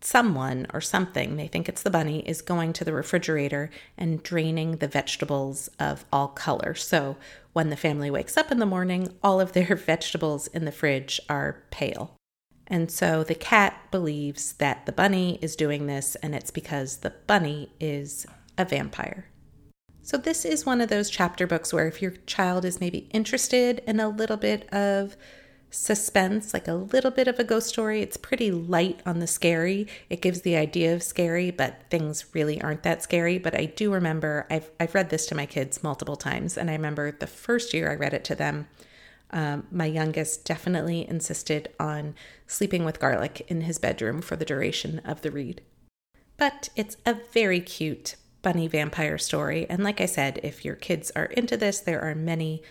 someone 0.00 0.66
or 0.72 0.80
something, 0.80 1.36
they 1.36 1.48
think 1.48 1.68
it's 1.68 1.82
the 1.82 1.90
bunny, 1.90 2.20
is 2.20 2.40
going 2.40 2.72
to 2.74 2.84
the 2.84 2.92
refrigerator 2.92 3.70
and 3.98 4.22
draining 4.22 4.76
the 4.76 4.88
vegetables 4.88 5.68
of 5.80 6.04
all 6.12 6.28
color. 6.28 6.74
So 6.74 7.16
when 7.52 7.70
the 7.70 7.76
family 7.76 8.10
wakes 8.10 8.36
up 8.36 8.52
in 8.52 8.58
the 8.58 8.66
morning, 8.66 9.08
all 9.24 9.40
of 9.40 9.52
their 9.52 9.74
vegetables 9.76 10.46
in 10.48 10.64
the 10.64 10.72
fridge 10.72 11.20
are 11.28 11.64
pale. 11.70 12.16
And 12.66 12.90
so 12.90 13.24
the 13.24 13.34
cat 13.34 13.90
believes 13.90 14.54
that 14.54 14.86
the 14.86 14.92
bunny 14.92 15.38
is 15.42 15.56
doing 15.56 15.86
this, 15.86 16.14
and 16.16 16.34
it's 16.34 16.50
because 16.50 16.98
the 16.98 17.14
bunny 17.26 17.70
is 17.80 18.26
a 18.56 18.64
vampire. 18.64 19.26
So, 20.04 20.16
this 20.16 20.44
is 20.44 20.66
one 20.66 20.80
of 20.80 20.88
those 20.88 21.10
chapter 21.10 21.46
books 21.46 21.72
where 21.72 21.86
if 21.86 22.02
your 22.02 22.12
child 22.26 22.64
is 22.64 22.80
maybe 22.80 23.08
interested 23.12 23.82
in 23.86 24.00
a 24.00 24.08
little 24.08 24.36
bit 24.36 24.68
of 24.72 25.16
suspense, 25.70 26.52
like 26.52 26.68
a 26.68 26.74
little 26.74 27.10
bit 27.10 27.28
of 27.28 27.38
a 27.38 27.44
ghost 27.44 27.68
story, 27.68 28.02
it's 28.02 28.16
pretty 28.16 28.50
light 28.50 29.00
on 29.06 29.20
the 29.20 29.26
scary. 29.26 29.86
It 30.10 30.20
gives 30.20 30.42
the 30.42 30.56
idea 30.56 30.94
of 30.94 31.02
scary, 31.02 31.50
but 31.50 31.84
things 31.88 32.26
really 32.34 32.60
aren't 32.60 32.82
that 32.82 33.02
scary. 33.02 33.38
But 33.38 33.54
I 33.54 33.66
do 33.66 33.92
remember 33.92 34.46
I've, 34.50 34.70
I've 34.80 34.94
read 34.94 35.10
this 35.10 35.26
to 35.26 35.34
my 35.34 35.46
kids 35.46 35.82
multiple 35.82 36.16
times, 36.16 36.58
and 36.58 36.68
I 36.68 36.74
remember 36.74 37.12
the 37.12 37.26
first 37.26 37.72
year 37.72 37.90
I 37.90 37.94
read 37.94 38.12
it 38.12 38.24
to 38.24 38.34
them 38.34 38.68
um, 39.32 39.66
my 39.70 39.86
youngest 39.86 40.44
definitely 40.44 41.08
insisted 41.08 41.68
on 41.80 42.14
sleeping 42.46 42.84
with 42.84 43.00
garlic 43.00 43.44
in 43.48 43.62
his 43.62 43.78
bedroom 43.78 44.20
for 44.20 44.36
the 44.36 44.44
duration 44.44 45.00
of 45.04 45.22
the 45.22 45.30
read. 45.30 45.62
But 46.36 46.68
it's 46.76 46.96
a 47.06 47.16
very 47.32 47.60
cute 47.60 48.16
bunny 48.42 48.68
vampire 48.68 49.18
story. 49.18 49.66
And 49.70 49.82
like 49.82 50.00
I 50.00 50.06
said, 50.06 50.40
if 50.42 50.64
your 50.64 50.74
kids 50.74 51.10
are 51.14 51.26
into 51.26 51.56
this, 51.56 51.80
there 51.80 52.00
are 52.00 52.14
many 52.14 52.62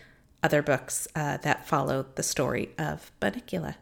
other 0.44 0.62
books 0.62 1.08
uh, 1.16 1.38
that 1.38 1.68
follow 1.68 2.06
the 2.16 2.24
story 2.24 2.72
of 2.78 3.12
Bunnicula. 3.22 3.76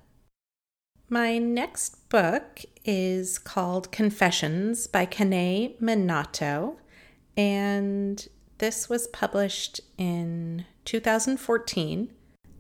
My 1.10 1.40
next 1.40 2.08
book 2.10 2.62
is 2.86 3.40
called 3.40 3.92
Confessions 3.92 4.86
by 4.86 5.08
Kanae 5.08 5.80
Minato, 5.80 6.76
and 7.36 8.28
this 8.60 8.90
was 8.90 9.08
published 9.08 9.82
in 9.98 10.66
2014. 10.86 12.12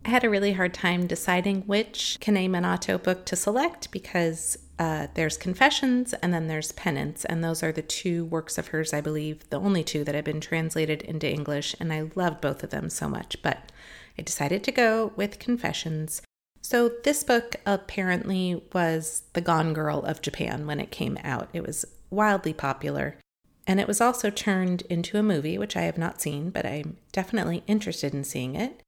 I 0.09 0.11
had 0.11 0.23
a 0.23 0.29
really 0.31 0.53
hard 0.53 0.73
time 0.73 1.05
deciding 1.05 1.61
which 1.67 2.17
Kanae 2.19 2.49
Minato 2.49 2.97
book 2.97 3.27
to 3.27 3.35
select 3.35 3.91
because 3.91 4.57
uh, 4.79 5.05
there's 5.13 5.37
Confessions 5.37 6.15
and 6.15 6.33
then 6.33 6.47
there's 6.47 6.71
Penance, 6.71 7.25
and 7.25 7.43
those 7.43 7.61
are 7.61 7.71
the 7.71 7.83
two 7.83 8.25
works 8.25 8.57
of 8.57 8.69
hers, 8.69 8.91
I 8.91 9.01
believe, 9.01 9.47
the 9.51 9.59
only 9.59 9.83
two 9.83 10.03
that 10.03 10.15
have 10.15 10.25
been 10.25 10.41
translated 10.41 11.03
into 11.03 11.31
English, 11.31 11.75
and 11.79 11.93
I 11.93 12.09
loved 12.15 12.41
both 12.41 12.63
of 12.63 12.71
them 12.71 12.89
so 12.89 13.07
much. 13.07 13.39
But 13.43 13.71
I 14.17 14.23
decided 14.23 14.63
to 14.63 14.71
go 14.71 15.13
with 15.15 15.37
Confessions. 15.37 16.23
So, 16.63 16.89
this 17.03 17.23
book 17.23 17.57
apparently 17.67 18.63
was 18.73 19.21
the 19.33 19.41
Gone 19.41 19.73
Girl 19.73 19.99
of 19.99 20.23
Japan 20.23 20.65
when 20.65 20.79
it 20.79 20.89
came 20.89 21.19
out. 21.23 21.49
It 21.53 21.61
was 21.61 21.85
wildly 22.09 22.53
popular. 22.53 23.19
And 23.67 23.79
it 23.79 23.87
was 23.87 24.01
also 24.01 24.31
turned 24.31 24.81
into 24.89 25.19
a 25.19 25.23
movie, 25.23 25.59
which 25.59 25.77
I 25.77 25.81
have 25.81 25.99
not 25.99 26.19
seen, 26.19 26.49
but 26.49 26.65
I'm 26.65 26.97
definitely 27.11 27.63
interested 27.67 28.15
in 28.15 28.23
seeing 28.23 28.55
it. 28.55 28.81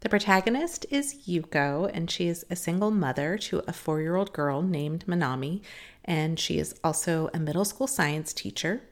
The 0.00 0.08
protagonist 0.08 0.84
is 0.90 1.26
Yuko, 1.26 1.90
and 1.92 2.10
she 2.10 2.28
is 2.28 2.44
a 2.50 2.56
single 2.56 2.90
mother 2.90 3.38
to 3.38 3.62
a 3.66 3.72
four 3.72 4.00
year 4.00 4.16
old 4.16 4.32
girl 4.32 4.62
named 4.62 5.06
Manami, 5.06 5.62
and 6.04 6.38
she 6.38 6.58
is 6.58 6.74
also 6.84 7.30
a 7.32 7.38
middle 7.38 7.64
school 7.64 7.86
science 7.86 8.32
teacher. 8.32 8.82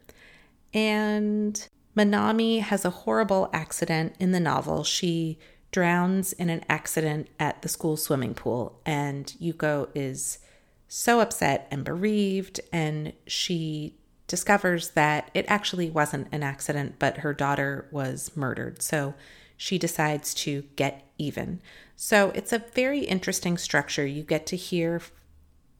And 0.73 1.69
Manami 1.97 2.61
has 2.61 2.85
a 2.85 2.91
horrible 2.91 3.51
accident 3.53 4.15
in 4.19 4.33
the 4.33 4.41
novel. 4.41 4.83
She 4.83 5.39
drowns 5.71 6.33
in 6.33 6.49
an 6.51 6.65
accident 6.69 7.29
at 7.39 7.63
the 7.63 7.69
school 7.69 7.97
swimming 7.97 8.35
pool, 8.35 8.81
and 8.87 9.27
Yuko 9.41 9.89
is 9.95 10.39
so 10.89 11.21
upset 11.21 11.69
and 11.71 11.85
bereaved, 11.85 12.61
and 12.73 13.13
she 13.27 13.95
discovers 14.27 14.91
that 14.91 15.31
it 15.35 15.45
actually 15.49 15.91
wasn't 15.91 16.29
an 16.33 16.43
accident, 16.43 16.95
but 16.99 17.19
her 17.19 17.35
daughter 17.35 17.89
was 17.91 18.31
murdered. 18.37 18.81
So 18.81 19.15
she 19.65 19.79
decides 19.79 20.35
to 20.35 20.63
get 20.77 21.11
even. 21.17 21.59
So 21.97 22.33
it's 22.35 22.53
a 22.53 22.59
very 22.75 22.99
interesting 22.99 23.57
structure. 23.57 24.05
You 24.05 24.23
get 24.23 24.45
to 24.49 24.57
hear 24.57 25.01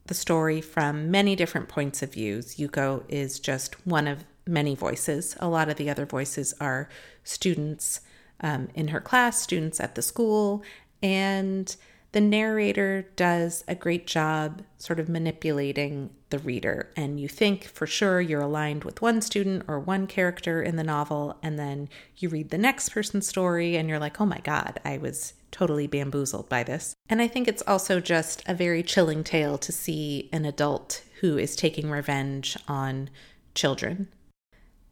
the 0.07 0.15
story 0.15 0.59
from 0.59 1.11
many 1.11 1.35
different 1.35 1.67
points 1.67 2.01
of 2.01 2.13
views. 2.13 2.55
Yuko 2.55 3.03
is 3.07 3.39
just 3.39 3.75
one 3.85 4.07
of 4.07 4.25
many 4.47 4.73
voices. 4.73 5.37
A 5.39 5.47
lot 5.47 5.69
of 5.69 5.75
the 5.75 5.87
other 5.87 6.07
voices 6.07 6.55
are 6.59 6.89
students 7.23 8.01
um, 8.41 8.69
in 8.73 8.87
her 8.87 8.99
class, 8.99 9.39
students 9.39 9.79
at 9.79 9.93
the 9.93 10.01
school, 10.01 10.63
and 11.03 11.75
the 12.15 12.21
narrator 12.21 13.05
does 13.17 13.65
a 13.67 13.75
great 13.75 14.07
job 14.07 14.61
sort 14.77 15.01
of 15.01 15.09
manipulating 15.09 16.09
the 16.29 16.39
reader. 16.39 16.89
And 16.95 17.19
you 17.19 17.27
think 17.27 17.65
for 17.65 17.85
sure 17.85 18.21
you're 18.21 18.39
aligned 18.39 18.85
with 18.85 19.01
one 19.01 19.21
student 19.21 19.65
or 19.67 19.81
one 19.81 20.07
character 20.07 20.63
in 20.63 20.77
the 20.77 20.83
novel, 20.83 21.37
and 21.43 21.59
then 21.59 21.89
you 22.15 22.29
read 22.29 22.51
the 22.51 22.57
next 22.57 22.87
person's 22.87 23.27
story 23.27 23.75
and 23.75 23.89
you're 23.89 23.99
like, 23.99 24.21
oh 24.21 24.25
my 24.25 24.39
God, 24.45 24.79
I 24.85 24.97
was 24.97 25.33
totally 25.51 25.87
bamboozled 25.87 26.47
by 26.47 26.63
this. 26.63 26.93
And 27.09 27.21
I 27.21 27.27
think 27.27 27.49
it's 27.49 27.63
also 27.67 27.99
just 27.99 28.43
a 28.47 28.53
very 28.53 28.81
chilling 28.81 29.25
tale 29.25 29.57
to 29.57 29.73
see 29.73 30.29
an 30.31 30.45
adult 30.45 31.03
who 31.19 31.37
is 31.37 31.53
taking 31.53 31.89
revenge 31.89 32.55
on 32.65 33.09
children. 33.55 34.07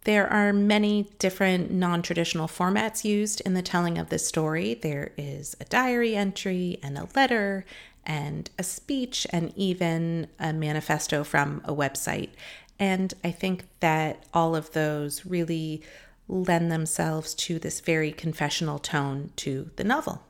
There 0.05 0.31
are 0.31 0.51
many 0.51 1.09
different 1.17 1.71
non 1.71 2.01
traditional 2.01 2.47
formats 2.47 3.05
used 3.05 3.41
in 3.41 3.53
the 3.53 3.61
telling 3.61 3.97
of 3.97 4.09
this 4.09 4.27
story. 4.27 4.73
There 4.73 5.11
is 5.17 5.55
a 5.61 5.65
diary 5.65 6.15
entry 6.15 6.77
and 6.83 6.97
a 6.97 7.07
letter 7.15 7.65
and 8.05 8.49
a 8.59 8.63
speech 8.63 9.25
and 9.29 9.53
even 9.55 10.27
a 10.39 10.51
manifesto 10.51 11.23
from 11.23 11.61
a 11.63 11.73
website. 11.73 12.31
And 12.77 13.13
I 13.23 13.31
think 13.31 13.65
that 13.79 14.25
all 14.33 14.55
of 14.55 14.73
those 14.73 15.25
really 15.25 15.81
lend 16.27 16.71
themselves 16.71 17.33
to 17.35 17.59
this 17.59 17.79
very 17.79 18.11
confessional 18.11 18.79
tone 18.79 19.31
to 19.37 19.69
the 19.77 19.83
novel, 19.85 20.23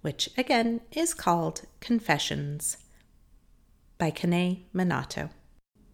which 0.00 0.30
again 0.36 0.80
is 0.90 1.14
called 1.14 1.62
Confessions 1.80 2.78
by 3.96 4.10
Kanae 4.10 4.62
Minato. 4.74 5.30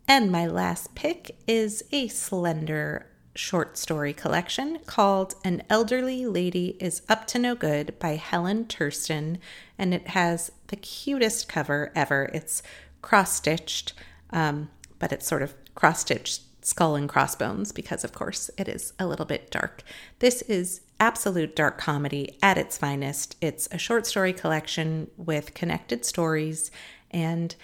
And 0.09 0.31
my 0.31 0.46
last 0.46 0.94
pick 0.94 1.37
is 1.46 1.83
a 1.90 2.09
slender 2.09 3.07
short 3.37 3.77
story 3.79 4.12
collection 4.12 4.79
called 4.87 5.35
An 5.44 5.62
Elderly 5.68 6.27
Lady 6.27 6.77
is 6.81 7.03
Up 7.09 7.27
to 7.29 7.38
No 7.38 7.55
Good 7.55 7.99
by 7.99 8.16
Helene 8.16 8.66
Tursten. 8.66 9.38
And 9.79 9.94
it 9.94 10.09
has 10.09 10.51
the 10.68 10.77
cutest 10.77 11.49
cover 11.49 11.92
ever. 11.94 12.31
It's 12.33 12.62
cross 13.03 13.35
stitched, 13.35 13.92
um, 14.31 14.70
but 14.99 15.12
it's 15.12 15.27
sort 15.27 15.42
of 15.42 15.55
cross 15.75 16.01
stitched 16.01 16.42
skull 16.66 16.96
and 16.96 17.09
crossbones 17.09 17.70
because, 17.70 18.03
of 18.03 18.12
course, 18.12 18.51
it 18.59 18.68
is 18.68 18.92
a 18.99 19.07
little 19.07 19.27
bit 19.27 19.51
dark. 19.51 19.83
This 20.18 20.42
is 20.42 20.81
absolute 20.99 21.55
dark 21.55 21.79
comedy 21.79 22.37
at 22.42 22.59
its 22.59 22.77
finest. 22.77 23.37
It's 23.40 23.68
a 23.70 23.79
short 23.79 24.07
story 24.07 24.33
collection 24.33 25.09
with 25.16 25.55
connected 25.55 26.05
stories, 26.05 26.70
and 27.11 27.55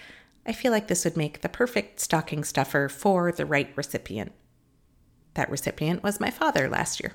I 0.45 0.53
feel 0.53 0.71
like 0.71 0.87
this 0.87 1.03
would 1.03 1.17
make 1.17 1.41
the 1.41 1.49
perfect 1.49 1.99
stocking 1.99 2.43
stuffer 2.43 2.87
for 2.87 3.31
the 3.31 3.45
right 3.45 3.71
recipient. 3.75 4.31
That 5.35 5.49
recipient 5.49 6.03
was 6.03 6.19
my 6.19 6.29
father 6.29 6.69
last 6.69 7.01
year. 7.01 7.13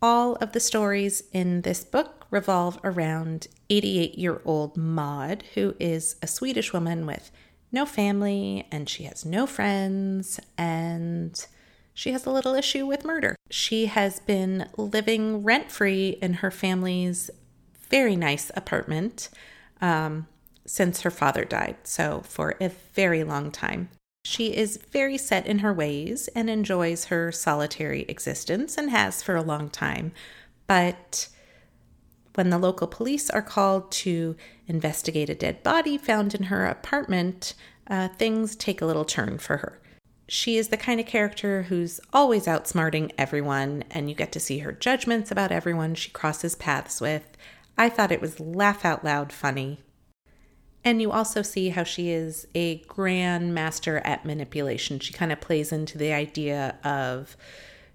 All 0.00 0.36
of 0.36 0.52
the 0.52 0.60
stories 0.60 1.22
in 1.32 1.62
this 1.62 1.82
book 1.82 2.26
revolve 2.30 2.78
around 2.84 3.48
88 3.70 4.18
year 4.18 4.42
old 4.44 4.76
Maud, 4.76 5.44
who 5.54 5.74
is 5.80 6.16
a 6.20 6.26
Swedish 6.26 6.72
woman 6.72 7.06
with 7.06 7.30
no 7.72 7.86
family 7.86 8.66
and 8.70 8.88
she 8.88 9.04
has 9.04 9.24
no 9.24 9.46
friends 9.46 10.38
and 10.56 11.46
she 11.94 12.12
has 12.12 12.26
a 12.26 12.30
little 12.30 12.54
issue 12.54 12.86
with 12.86 13.04
murder. 13.04 13.36
She 13.50 13.86
has 13.86 14.20
been 14.20 14.68
living 14.76 15.42
rent 15.42 15.70
free 15.70 16.18
in 16.20 16.34
her 16.34 16.50
family's 16.50 17.30
very 17.88 18.16
nice 18.16 18.50
apartment 18.56 19.30
um, 19.80 20.26
since 20.66 21.02
her 21.02 21.10
father 21.10 21.44
died, 21.44 21.76
so 21.84 22.22
for 22.24 22.56
a 22.60 22.68
very 22.68 23.22
long 23.22 23.50
time. 23.50 23.88
She 24.24 24.56
is 24.56 24.78
very 24.90 25.18
set 25.18 25.46
in 25.46 25.58
her 25.58 25.72
ways 25.72 26.28
and 26.28 26.48
enjoys 26.48 27.06
her 27.06 27.30
solitary 27.30 28.06
existence 28.08 28.78
and 28.78 28.90
has 28.90 29.22
for 29.22 29.36
a 29.36 29.42
long 29.42 29.68
time. 29.68 30.12
But 30.66 31.28
when 32.34 32.48
the 32.48 32.58
local 32.58 32.86
police 32.86 33.28
are 33.28 33.42
called 33.42 33.92
to 33.92 34.34
investigate 34.66 35.28
a 35.28 35.34
dead 35.34 35.62
body 35.62 35.98
found 35.98 36.34
in 36.34 36.44
her 36.44 36.64
apartment, 36.66 37.54
uh, 37.86 38.08
things 38.08 38.56
take 38.56 38.80
a 38.80 38.86
little 38.86 39.04
turn 39.04 39.38
for 39.38 39.58
her. 39.58 39.80
She 40.26 40.56
is 40.56 40.68
the 40.68 40.78
kind 40.78 40.98
of 41.00 41.06
character 41.06 41.64
who's 41.64 42.00
always 42.10 42.46
outsmarting 42.46 43.12
everyone, 43.18 43.84
and 43.90 44.08
you 44.08 44.16
get 44.16 44.32
to 44.32 44.40
see 44.40 44.60
her 44.60 44.72
judgments 44.72 45.30
about 45.30 45.52
everyone 45.52 45.94
she 45.94 46.10
crosses 46.10 46.54
paths 46.54 46.98
with. 46.98 47.24
I 47.76 47.90
thought 47.90 48.10
it 48.10 48.22
was 48.22 48.40
laugh 48.40 48.86
out 48.86 49.04
loud 49.04 49.34
funny. 49.34 49.83
And 50.84 51.00
you 51.00 51.10
also 51.10 51.40
see 51.40 51.70
how 51.70 51.82
she 51.82 52.10
is 52.10 52.46
a 52.54 52.76
grand 52.80 53.54
master 53.54 53.98
at 53.98 54.26
manipulation. 54.26 55.00
She 55.00 55.14
kind 55.14 55.32
of 55.32 55.40
plays 55.40 55.72
into 55.72 55.96
the 55.96 56.12
idea 56.12 56.76
of 56.84 57.36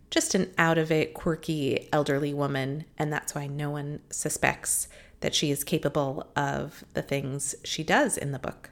just 0.10 0.34
an 0.34 0.52
out 0.58 0.80
of 0.80 0.92
it, 0.92 1.14
quirky 1.14 1.88
elderly 1.94 2.34
woman, 2.34 2.86
and 2.98 3.14
that's 3.14 3.36
why 3.36 3.46
no 3.46 3.70
one 3.70 4.00
suspects 4.10 4.88
that 5.20 5.36
she 5.36 5.52
is 5.52 5.64
capable 5.64 6.26
of 6.36 6.84
the 6.94 7.04
things 7.04 7.54
she 7.64 7.84
does 7.84 8.18
in 8.18 8.32
the 8.32 8.40
book. 8.40 8.72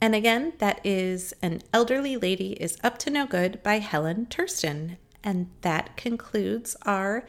And 0.00 0.14
again, 0.14 0.52
that 0.58 0.80
is 0.84 1.34
An 1.42 1.62
Elderly 1.74 2.16
Lady 2.16 2.52
is 2.52 2.78
Up 2.82 2.96
to 2.98 3.10
No 3.10 3.26
Good 3.26 3.62
by 3.62 3.80
Helene 3.80 4.26
Tursten. 4.26 4.98
And 5.22 5.50
that 5.60 5.96
concludes 5.96 6.76
our 6.86 7.26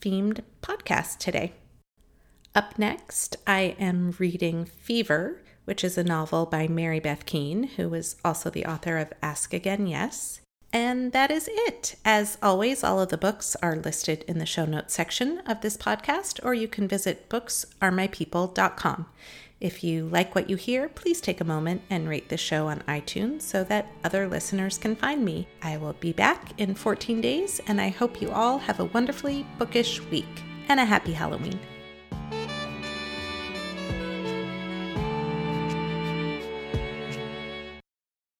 themed 0.00 0.40
podcast 0.62 1.18
today. 1.18 1.52
Up 2.56 2.78
next, 2.78 3.36
I 3.46 3.76
am 3.78 4.14
reading 4.18 4.64
Fever, 4.64 5.42
which 5.66 5.84
is 5.84 5.98
a 5.98 6.02
novel 6.02 6.46
by 6.46 6.66
Mary 6.66 6.98
Beth 6.98 7.26
Keane, 7.26 7.64
who 7.64 7.92
is 7.92 8.16
also 8.24 8.48
the 8.48 8.64
author 8.64 8.96
of 8.96 9.12
Ask 9.22 9.52
Again 9.52 9.86
Yes. 9.86 10.40
And 10.72 11.12
that 11.12 11.30
is 11.30 11.50
it. 11.52 11.96
As 12.02 12.38
always, 12.42 12.82
all 12.82 12.98
of 12.98 13.10
the 13.10 13.18
books 13.18 13.56
are 13.62 13.76
listed 13.76 14.24
in 14.26 14.38
the 14.38 14.46
show 14.46 14.64
notes 14.64 14.94
section 14.94 15.40
of 15.40 15.60
this 15.60 15.76
podcast, 15.76 16.42
or 16.42 16.54
you 16.54 16.66
can 16.66 16.88
visit 16.88 17.28
booksaremypeople.com. 17.28 19.06
If 19.60 19.84
you 19.84 20.08
like 20.08 20.34
what 20.34 20.48
you 20.48 20.56
hear, 20.56 20.88
please 20.88 21.20
take 21.20 21.42
a 21.42 21.44
moment 21.44 21.82
and 21.90 22.08
rate 22.08 22.30
the 22.30 22.38
show 22.38 22.68
on 22.68 22.80
iTunes 22.88 23.42
so 23.42 23.64
that 23.64 23.92
other 24.02 24.26
listeners 24.26 24.78
can 24.78 24.96
find 24.96 25.22
me. 25.22 25.46
I 25.60 25.76
will 25.76 25.92
be 25.92 26.14
back 26.14 26.58
in 26.58 26.74
14 26.74 27.20
days, 27.20 27.60
and 27.66 27.82
I 27.82 27.90
hope 27.90 28.22
you 28.22 28.30
all 28.30 28.56
have 28.56 28.80
a 28.80 28.86
wonderfully 28.86 29.46
bookish 29.58 30.00
week 30.04 30.42
and 30.70 30.80
a 30.80 30.86
happy 30.86 31.12
Halloween. 31.12 31.60